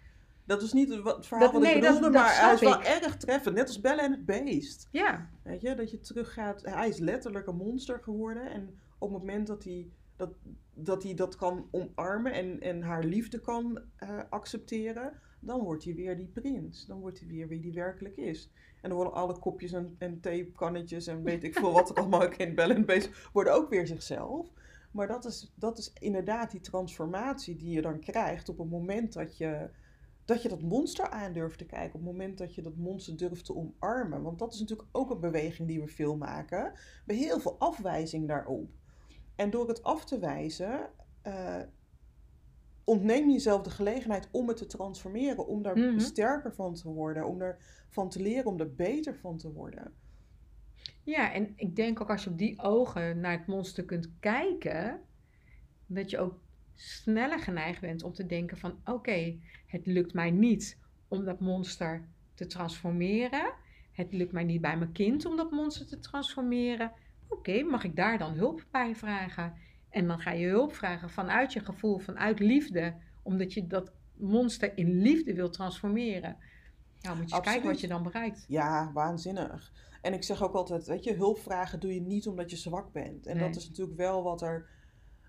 dat 0.45 0.63
is 0.63 0.73
niet 0.73 0.89
het 0.89 1.27
verhaal 1.27 1.41
Dat- 1.41 1.53
wat 1.53 1.63
ik 1.63 1.69
nee, 1.69 1.81
bedoelde, 1.81 2.01
dat 2.01 2.13
maar 2.13 2.41
hij 2.41 2.55
is 2.55 2.61
wel 2.61 2.83
erg 2.83 3.17
treffend. 3.17 3.55
Net 3.55 3.67
als 3.67 3.81
Belle 3.81 4.03
en 4.03 4.11
het 4.11 4.27
Beest. 4.27 4.89
Ja, 4.91 5.29
Weet 5.43 5.61
je, 5.61 5.75
dat 5.75 5.91
je 5.91 6.01
teruggaat. 6.01 6.63
Hij 6.63 6.89
is 6.89 6.99
letterlijk 6.99 7.47
een 7.47 7.57
monster 7.57 7.99
geworden. 8.03 8.51
En 8.51 8.79
op 8.99 9.11
het 9.11 9.19
moment 9.19 9.47
dat 9.47 9.65
hij 9.65 9.89
dat, 10.17 10.31
dat, 10.75 11.03
hij 11.03 11.15
dat 11.15 11.37
kan 11.37 11.69
omarmen 11.71 12.33
en, 12.33 12.61
en 12.61 12.83
haar 12.83 13.05
liefde 13.05 13.41
kan 13.41 13.81
eh, 13.97 14.19
accepteren, 14.31 15.13
dan 15.41 15.61
wordt 15.61 15.85
hij 15.85 15.95
weer 15.95 16.17
die 16.17 16.27
prins. 16.27 16.87
Dan 16.87 17.01
wordt 17.01 17.19
hij 17.19 17.29
weer 17.29 17.49
wie 17.49 17.61
hij 17.61 17.73
werkelijk 17.73 18.17
is. 18.17 18.51
En 18.81 18.89
dan 18.89 18.99
worden 18.99 19.15
alle 19.15 19.39
kopjes 19.39 19.73
en, 19.73 19.95
en 19.99 20.21
theekannetjes 20.21 21.07
en 21.07 21.23
weet 21.23 21.45
ik 21.45 21.55
veel 21.55 21.73
wat 21.73 21.91
er 21.91 21.97
allemaal 21.97 22.33
in 22.37 22.55
Belle 22.55 22.73
en 22.73 22.79
het 22.79 22.87
Beest, 22.87 23.11
worden 23.33 23.55
ook 23.55 23.69
weer 23.71 23.87
zichzelf. 23.87 24.49
Maar 24.91 25.07
dat 25.07 25.25
is, 25.25 25.53
dat 25.55 25.79
is 25.79 25.93
inderdaad 25.99 26.51
die 26.51 26.61
transformatie 26.61 27.57
die 27.57 27.71
je 27.71 27.83
dan 27.83 27.99
krijgt 28.01 28.49
op 28.49 28.59
het 28.59 28.71
moment 28.71 29.13
dat 29.13 29.37
je, 29.37 29.69
dat 30.25 30.43
je 30.43 30.49
dat 30.49 30.63
monster 30.63 31.09
aan 31.11 31.33
durft 31.33 31.59
te 31.59 31.67
kijken. 31.67 31.95
Op 32.01 32.07
het 32.07 32.13
moment 32.13 32.39
dat 32.39 32.55
je 32.55 32.63
dat 32.63 32.77
monster 32.77 33.17
durft 33.17 33.45
te 33.45 33.55
omarmen. 33.57 34.23
Want 34.23 34.39
dat 34.39 34.55
is 34.55 34.61
natuurlijk 34.61 34.89
ook 34.93 35.11
een 35.11 35.21
beweging 35.21 35.69
die 35.69 35.81
we 35.81 35.87
veel 35.89 36.17
maken. 36.17 36.73
Bij 37.07 37.17
heel 37.17 37.41
veel 37.41 37.59
afwijzing 37.59 38.29
daarop. 38.29 38.71
En 39.37 39.51
door 39.51 39.69
het 39.69 39.83
af 39.83 40.05
te 40.05 40.19
wijzen, 40.19 40.91
eh, 41.23 41.61
ontneem 42.85 43.27
je 43.27 43.33
jezelf 43.33 43.63
de 43.63 43.71
gelegenheid 43.71 44.29
om 44.31 44.49
het 44.49 44.57
te 44.57 44.67
transformeren. 44.67 45.47
Om 45.47 45.63
daar 45.63 45.79
Mhm. 45.79 45.99
sterker 45.99 46.55
van 46.55 46.75
te 46.75 46.89
worden. 46.89 47.27
Om 47.29 47.41
ervan 47.41 48.09
te 48.09 48.21
leren, 48.23 48.47
om 48.47 48.61
er 48.61 48.75
beter 48.75 49.15
van 49.17 49.37
te 49.37 49.53
worden. 49.53 49.93
ja, 51.03 51.33
en 51.33 51.53
ik 51.57 51.77
denk 51.77 52.01
ook 52.01 52.11
als 52.11 52.25
je 52.25 52.31
op 52.31 52.39
die 52.39 52.61
ogen 52.63 53.21
naar 53.21 53.39
het 53.39 53.47
monster 53.47 53.85
kunt 53.85 54.11
kijken, 54.21 55.01
dat 55.87 56.11
je 56.11 56.19
ook 56.19 56.39
sneller 56.75 57.39
geneigd 57.39 57.81
bent 57.81 58.03
om 58.03 58.13
te 58.13 58.27
denken 58.27 58.57
van 58.59 58.79
oké, 58.85 59.39
het 59.67 59.87
lukt 59.87 60.13
mij 60.13 60.31
niet 60.31 60.79
om 61.09 61.25
dat 61.25 61.41
monster 61.41 62.09
te 62.35 62.47
transformeren. 62.47 63.53
Het 63.93 64.13
lukt 64.13 64.33
mij 64.33 64.45
niet 64.45 64.61
bij 64.61 64.77
mijn 64.79 64.93
kind 64.93 65.25
om 65.25 65.37
dat 65.37 65.51
monster 65.51 65.87
te 65.87 65.99
transformeren. 65.99 66.93
Oké, 67.29 67.63
mag 67.63 67.85
ik 67.85 67.97
daar 67.97 68.19
dan 68.19 68.33
hulp 68.33 68.67
bij 68.71 68.95
vragen? 68.95 69.55
En 69.91 70.07
dan 70.07 70.19
ga 70.19 70.31
je 70.31 70.47
hulp 70.47 70.75
vragen 70.75 71.11
vanuit 71.11 71.53
je 71.53 71.61
gevoel, 71.61 71.99
vanuit 71.99 72.39
liefde, 72.39 72.95
omdat 73.23 73.53
je 73.53 73.67
dat 73.67 73.93
monster 74.17 74.77
in 74.79 75.01
liefde 75.01 75.35
wil 75.35 75.51
transformeren. 75.51 76.37
Nou, 77.01 77.17
moet 77.17 77.31
je 77.31 77.41
kijken 77.41 77.67
wat 77.69 77.81
je 77.81 77.89
dan 77.89 78.03
bereikt. 78.03 78.45
Ja, 78.49 78.91
waanzinnig. 78.93 79.73
En 80.03 80.13
ik 80.13 80.23
zeg 80.25 80.43
ook 80.43 80.55
altijd, 80.55 80.87
weet 80.87 81.05
je, 81.05 81.15
hulpvragen 81.15 81.81
doe 81.81 81.95
je 81.95 82.01
niet 82.01 82.27
omdat 82.27 82.51
je 82.51 82.57
zwak 82.57 82.93
bent. 82.93 83.27
En 83.27 83.37
Nee. 83.37 83.47
dat 83.47 83.57
is 83.57 83.69
natuurlijk 83.69 83.97
wel 83.97 84.23
wat 84.23 84.43
er, 84.43 84.69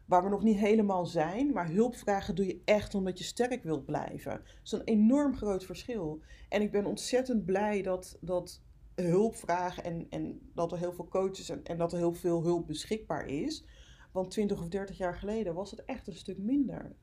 waar 0.06 0.24
we 0.24 0.30
nog 0.30 0.44
niet 0.44 0.58
helemaal 0.58 1.06
zijn. 1.06 1.54
Maar 1.54 1.70
hulpvragen 1.70 2.36
doe 2.36 2.46
je 2.46 2.62
echt 2.66 2.96
omdat 2.96 3.18
je 3.18 3.24
sterk 3.24 3.64
wilt 3.64 3.86
blijven. 3.86 4.32
Dat 4.32 4.64
is 4.64 4.72
een 4.72 4.84
enorm 4.84 5.36
groot 5.36 5.66
verschil. 5.66 6.22
En 6.50 6.62
ik 6.62 6.72
ben 6.72 6.86
ontzettend 6.86 7.46
blij 7.46 7.82
dat, 7.82 8.18
dat 8.22 8.62
hulpvragen 8.96 9.84
en, 9.84 10.08
en 10.10 10.40
dat 10.54 10.72
er 10.72 10.78
heel 10.78 10.94
veel 10.94 11.08
coaches 11.08 11.50
en, 11.50 11.64
en 11.64 11.78
dat 11.78 11.92
er 11.92 11.98
heel 11.98 12.14
veel 12.14 12.44
hulp 12.44 12.68
beschikbaar 12.68 13.26
is. 13.26 13.66
Want 14.12 14.32
20 14.32 14.60
of 14.60 14.68
30 14.68 14.98
jaar 14.98 15.16
geleden 15.16 15.54
was 15.54 15.72
het 15.72 15.86
echt 15.86 16.08
een 16.08 16.16
stuk 16.16 16.38
minder. 16.38 16.96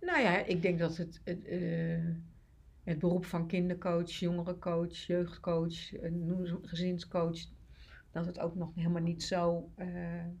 Nou 0.00 0.20
ja, 0.20 0.44
ik 0.44 0.62
denk 0.62 0.78
dat 0.78 0.96
het, 0.96 1.20
het, 1.24 1.44
eh, 1.44 2.04
het 2.84 2.98
beroep 2.98 3.24
van 3.24 3.46
kindercoach, 3.46 4.10
jongerencoach, 4.10 4.96
jeugdcoach, 4.96 5.92
eh, 5.92 6.12
gezinscoach, 6.62 7.38
dat 8.12 8.26
het 8.26 8.38
ook 8.38 8.54
nog 8.54 8.74
helemaal 8.74 9.02
niet 9.02 9.22
zo 9.22 9.70
eh, 9.76 9.88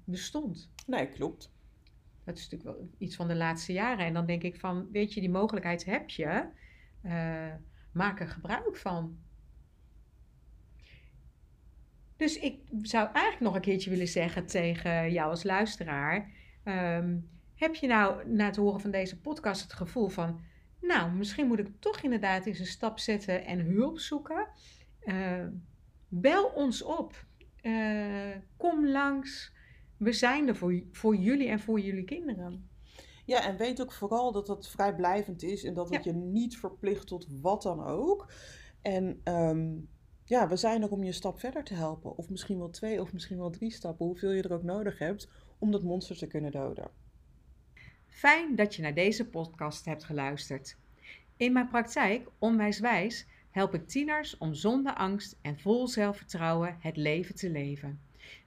bestond. 0.04 0.70
Nee, 0.86 1.06
klopt. 1.08 1.52
Dat 2.24 2.38
is 2.38 2.48
natuurlijk 2.48 2.78
wel 2.78 2.88
iets 2.98 3.16
van 3.16 3.28
de 3.28 3.34
laatste 3.36 3.72
jaren. 3.72 4.06
En 4.06 4.14
dan 4.14 4.26
denk 4.26 4.42
ik 4.42 4.60
van, 4.60 4.88
weet 4.92 5.14
je, 5.14 5.20
die 5.20 5.30
mogelijkheid 5.30 5.84
heb 5.84 6.08
je. 6.10 6.48
eh, 7.02 7.54
maak 7.92 8.20
er 8.20 8.28
gebruik 8.28 8.76
van. 8.76 9.18
Dus 12.16 12.38
ik 12.38 12.60
zou 12.82 13.04
eigenlijk 13.12 13.40
nog 13.40 13.54
een 13.54 13.60
keertje 13.60 13.90
willen 13.90 14.08
zeggen 14.08 14.46
tegen 14.46 15.12
jou 15.12 15.30
als 15.30 15.42
luisteraar. 15.42 16.30
ehm, 16.64 17.16
heb 17.54 17.74
je 17.74 17.86
nou 17.86 18.28
na 18.28 18.44
het 18.46 18.56
horen 18.56 18.80
van 18.80 18.90
deze 18.90 19.20
podcast 19.20 19.62
het 19.62 19.72
gevoel 19.72 20.08
van, 20.08 20.40
nou, 20.80 21.10
misschien 21.12 21.46
moet 21.46 21.58
ik 21.58 21.68
toch 21.78 22.00
inderdaad 22.00 22.46
eens 22.46 22.58
een 22.58 22.66
stap 22.66 22.98
zetten 22.98 23.44
en 23.44 23.58
hulp 23.60 23.98
zoeken? 23.98 24.48
Eh, 25.00 25.46
bel 26.08 26.44
ons 26.46 26.82
op. 26.82 27.24
Eh, 27.62 28.36
kom 28.56 28.86
langs. 28.86 29.52
We 29.96 30.12
zijn 30.12 30.48
er 30.48 30.56
voor, 30.56 30.82
voor 30.92 31.16
jullie 31.16 31.48
en 31.48 31.60
voor 31.60 31.80
jullie 31.80 32.04
kinderen. 32.04 32.68
Ja, 33.24 33.46
en 33.46 33.56
weet 33.56 33.82
ook 33.82 33.92
vooral 33.92 34.32
dat 34.32 34.48
het 34.48 34.68
vrijblijvend 34.68 35.42
is 35.42 35.64
en 35.64 35.74
dat 35.74 35.90
het 35.90 36.04
je 36.04 36.12
niet 36.12 36.58
verplicht 36.58 37.06
tot 37.06 37.26
wat 37.40 37.62
dan 37.62 37.84
ook. 37.84 38.32
En 38.82 39.20
ehm, 39.24 39.68
ja, 40.24 40.48
we 40.48 40.56
zijn 40.56 40.82
er 40.82 40.90
om 40.90 41.00
je 41.00 41.06
een 41.06 41.14
stap 41.14 41.40
verder 41.40 41.64
te 41.64 41.74
helpen. 41.74 42.16
Of 42.16 42.30
misschien 42.30 42.58
wel 42.58 42.70
twee 42.70 43.00
of 43.00 43.12
misschien 43.12 43.38
wel 43.38 43.50
drie 43.50 43.70
stappen, 43.70 44.06
hoeveel 44.06 44.30
je 44.30 44.42
er 44.42 44.52
ook 44.52 44.62
nodig 44.62 44.98
hebt 44.98 45.28
om 45.58 45.70
dat 45.70 45.82
monster 45.82 46.16
te 46.16 46.26
kunnen 46.26 46.50
doden. 46.50 46.90
Fijn 48.06 48.56
dat 48.56 48.74
je 48.74 48.82
naar 48.82 48.94
deze 48.94 49.28
podcast 49.28 49.84
hebt 49.84 50.04
geluisterd. 50.04 50.76
In 51.36 51.52
mijn 51.52 51.68
praktijk, 51.68 52.28
Onwijswijs, 52.38 53.26
help 53.50 53.74
ik 53.74 53.88
tieners 53.88 54.38
om 54.38 54.54
zonder 54.54 54.94
angst 54.94 55.36
en 55.42 55.58
vol 55.58 55.88
zelfvertrouwen 55.88 56.76
het 56.80 56.96
leven 56.96 57.34
te 57.34 57.50
leven. 57.50 58.00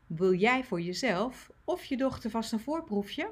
Wil 0.07 0.33
jij 0.33 0.63
voor 0.63 0.81
jezelf 0.81 1.51
of 1.63 1.85
je 1.85 1.97
dochter 1.97 2.29
vast 2.29 2.51
een 2.51 2.59
voorproefje? 2.59 3.29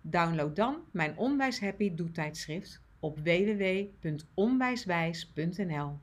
Download 0.00 0.56
dan 0.56 0.76
mijn 0.90 1.16
Onwijs 1.16 1.60
Happy 1.60 1.94
doetijdschrift 1.94 2.80
op 3.00 3.18
www.onwijswijs.nl. 3.18 5.98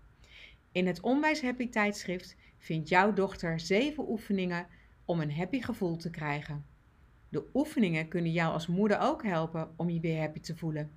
In 0.72 0.88
het 0.88 1.02
Onwijs 1.02 1.42
Happy 1.42 1.70
tijdschrift 1.70 2.36
vindt 2.58 2.90
jouw 2.90 3.14
dochter 3.14 3.60
7 3.60 4.10
oefeningen 4.10 4.68
om 5.06 5.20
een 5.20 5.34
happy 5.34 5.62
gevoel 5.62 5.98
te 5.98 6.10
krijgen. 6.10 6.66
De 7.30 7.44
oefeningen 7.54 8.08
kunnen 8.08 8.32
jou 8.32 8.54
als 8.54 8.68
moeder 8.68 9.00
ook 9.00 9.24
helpen 9.24 9.74
om 9.76 9.90
je 9.90 10.00
weer 10.00 10.20
happy 10.20 10.40
te 10.40 10.56
voelen. 10.56 10.92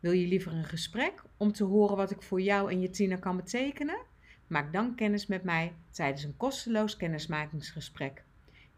Wil 0.00 0.12
je 0.12 0.26
liever 0.26 0.52
een 0.52 0.64
gesprek 0.64 1.22
om 1.36 1.52
te 1.52 1.64
horen 1.64 1.96
wat 1.96 2.10
ik 2.10 2.22
voor 2.22 2.40
jou 2.40 2.70
en 2.70 2.80
je 2.80 2.90
tiener 2.90 3.18
kan 3.18 3.36
betekenen? 3.36 4.02
Maak 4.46 4.72
dan 4.72 4.94
kennis 4.94 5.26
met 5.26 5.42
mij 5.42 5.76
tijdens 5.90 6.24
een 6.24 6.36
kosteloos 6.36 6.96
kennismakingsgesprek. 6.96 8.24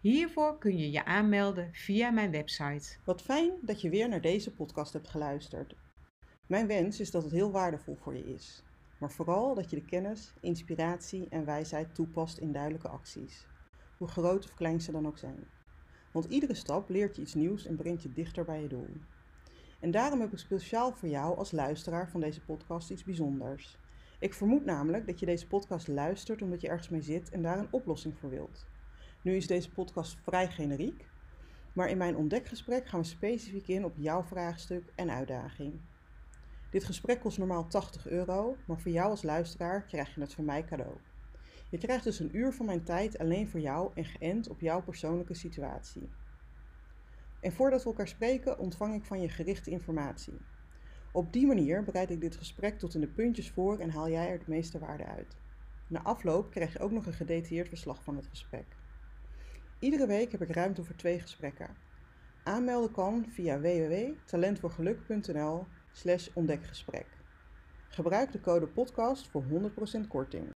Hiervoor 0.01 0.59
kun 0.59 0.79
je 0.79 0.91
je 0.91 1.05
aanmelden 1.05 1.69
via 1.73 2.11
mijn 2.11 2.31
website. 2.31 2.97
Wat 3.05 3.23
fijn 3.23 3.53
dat 3.61 3.81
je 3.81 3.91
weer 3.91 4.09
naar 4.09 4.21
deze 4.21 4.55
podcast 4.55 4.93
hebt 4.93 5.09
geluisterd. 5.09 5.75
Mijn 6.47 6.67
wens 6.67 7.01
is 7.01 7.11
dat 7.11 7.23
het 7.23 7.33
heel 7.33 7.51
waardevol 7.51 7.97
voor 7.97 8.17
je 8.17 8.35
is, 8.35 8.65
maar 8.99 9.11
vooral 9.11 9.55
dat 9.55 9.71
je 9.71 9.77
de 9.77 9.85
kennis, 9.85 10.35
inspiratie 10.41 11.29
en 11.29 11.45
wijsheid 11.45 11.95
toepast 11.95 12.39
in 12.39 12.53
duidelijke 12.53 12.89
acties, 12.89 13.47
hoe 13.99 14.09
groot 14.09 14.45
of 14.45 14.55
klein 14.55 14.81
ze 14.81 14.93
dan 14.93 15.07
ook 15.07 15.19
zijn. 15.19 15.45
Want 16.13 16.25
iedere 16.25 16.55
stap 16.55 16.89
leert 16.89 17.17
je 17.17 17.23
iets 17.23 17.35
nieuws 17.35 17.67
en 17.67 17.77
brengt 17.77 18.03
je 18.03 18.13
dichter 18.13 18.45
bij 18.45 18.63
je 18.63 18.69
doel. 18.69 18.91
En 19.83 19.91
daarom 19.91 20.21
heb 20.21 20.33
ik 20.33 20.39
speciaal 20.39 20.93
voor 20.93 21.09
jou 21.09 21.37
als 21.37 21.53
luisteraar 21.53 22.09
van 22.11 22.21
deze 22.21 22.41
podcast 22.41 22.91
iets 22.91 23.05
bijzonders. 23.05 23.79
Ik 24.19 24.35
vermoed 24.35 24.65
namelijk 24.65 25.07
dat 25.07 25.21
je 25.21 25.27
deze 25.27 25.47
podcast 25.47 25.89
luistert 25.89 26.43
omdat 26.43 26.61
je 26.61 26.69
ergens 26.69 26.89
mee 26.89 27.03
zit 27.03 27.31
en 27.31 27.43
daar 27.43 27.59
een 27.59 27.69
oplossing 27.71 28.19
voor 28.19 28.31
wilt. 28.31 28.67
Nu 29.23 29.37
is 29.37 29.47
deze 29.47 29.71
podcast 29.71 30.19
vrij 30.23 30.51
generiek, 30.51 31.07
maar 31.73 31.89
in 31.89 31.99
mijn 31.99 32.17
ontdekgesprek 32.17 32.89
gaan 32.89 33.01
we 33.01 33.07
specifiek 33.07 33.69
in 33.69 33.85
op 33.85 33.93
jouw 33.97 34.23
vraagstuk 34.23 34.93
en 34.95 35.11
uitdaging. 35.11 35.81
Dit 36.71 36.85
gesprek 36.85 37.21
kost 37.21 37.39
normaal 37.39 37.67
80 37.67 38.09
euro, 38.09 38.57
maar 38.67 38.81
voor 38.81 38.93
jou 38.93 39.11
als 39.11 39.23
luisteraar 39.23 39.83
krijg 39.83 40.15
je 40.15 40.21
het 40.21 40.35
van 40.35 40.45
mij 40.45 40.65
cadeau. 40.65 40.97
Je 41.71 41.79
krijgt 41.79 42.05
dus 42.05 42.19
een 42.19 42.37
uur 42.37 42.53
van 42.53 42.67
mijn 42.67 42.85
tijd 42.85 43.19
alleen 43.19 43.49
voor 43.49 43.61
jou 43.61 43.91
en 43.95 44.05
geënt 44.05 44.49
op 44.49 44.61
jouw 44.61 44.83
persoonlijke 44.83 45.35
situatie. 45.35 46.09
En 47.43 47.53
voordat 47.53 47.83
we 47.83 47.89
elkaar 47.89 48.09
spreken, 48.09 48.59
ontvang 48.59 48.95
ik 48.95 49.05
van 49.05 49.21
je 49.21 49.29
gerichte 49.29 49.71
informatie. 49.71 50.41
Op 51.13 51.33
die 51.33 51.47
manier 51.47 51.85
bereid 51.85 52.11
ik 52.11 52.21
dit 52.21 52.37
gesprek 52.37 52.79
tot 52.79 52.95
in 52.95 53.01
de 53.01 53.09
puntjes 53.09 53.51
voor 53.51 53.79
en 53.79 53.91
haal 53.91 54.09
jij 54.09 54.29
er 54.29 54.39
de 54.39 54.45
meeste 54.47 54.79
waarde 54.79 55.05
uit. 55.05 55.37
Na 55.87 56.03
afloop 56.03 56.51
krijg 56.51 56.73
je 56.73 56.79
ook 56.79 56.91
nog 56.91 57.07
een 57.07 57.13
gedetailleerd 57.13 57.69
verslag 57.69 58.03
van 58.03 58.17
het 58.17 58.27
gesprek. 58.27 58.77
Iedere 59.79 60.07
week 60.07 60.33
heb 60.33 60.43
ik 60.43 60.51
ruimte 60.51 60.85
voor 60.85 60.97
twee 60.97 61.21
gesprekken. 61.21 61.77
Aanmelden 62.43 62.93
kan 62.93 63.27
via 63.29 63.61
www.talentvoorgeluk.nl 63.61 65.67
slash 65.93 66.29
ontdekgesprek. 66.35 67.07
Gebruik 67.89 68.33
de 68.33 68.41
code 68.41 68.67
podcast 68.67 69.29
voor 69.29 69.45
100% 69.45 69.47
korting. 70.09 70.51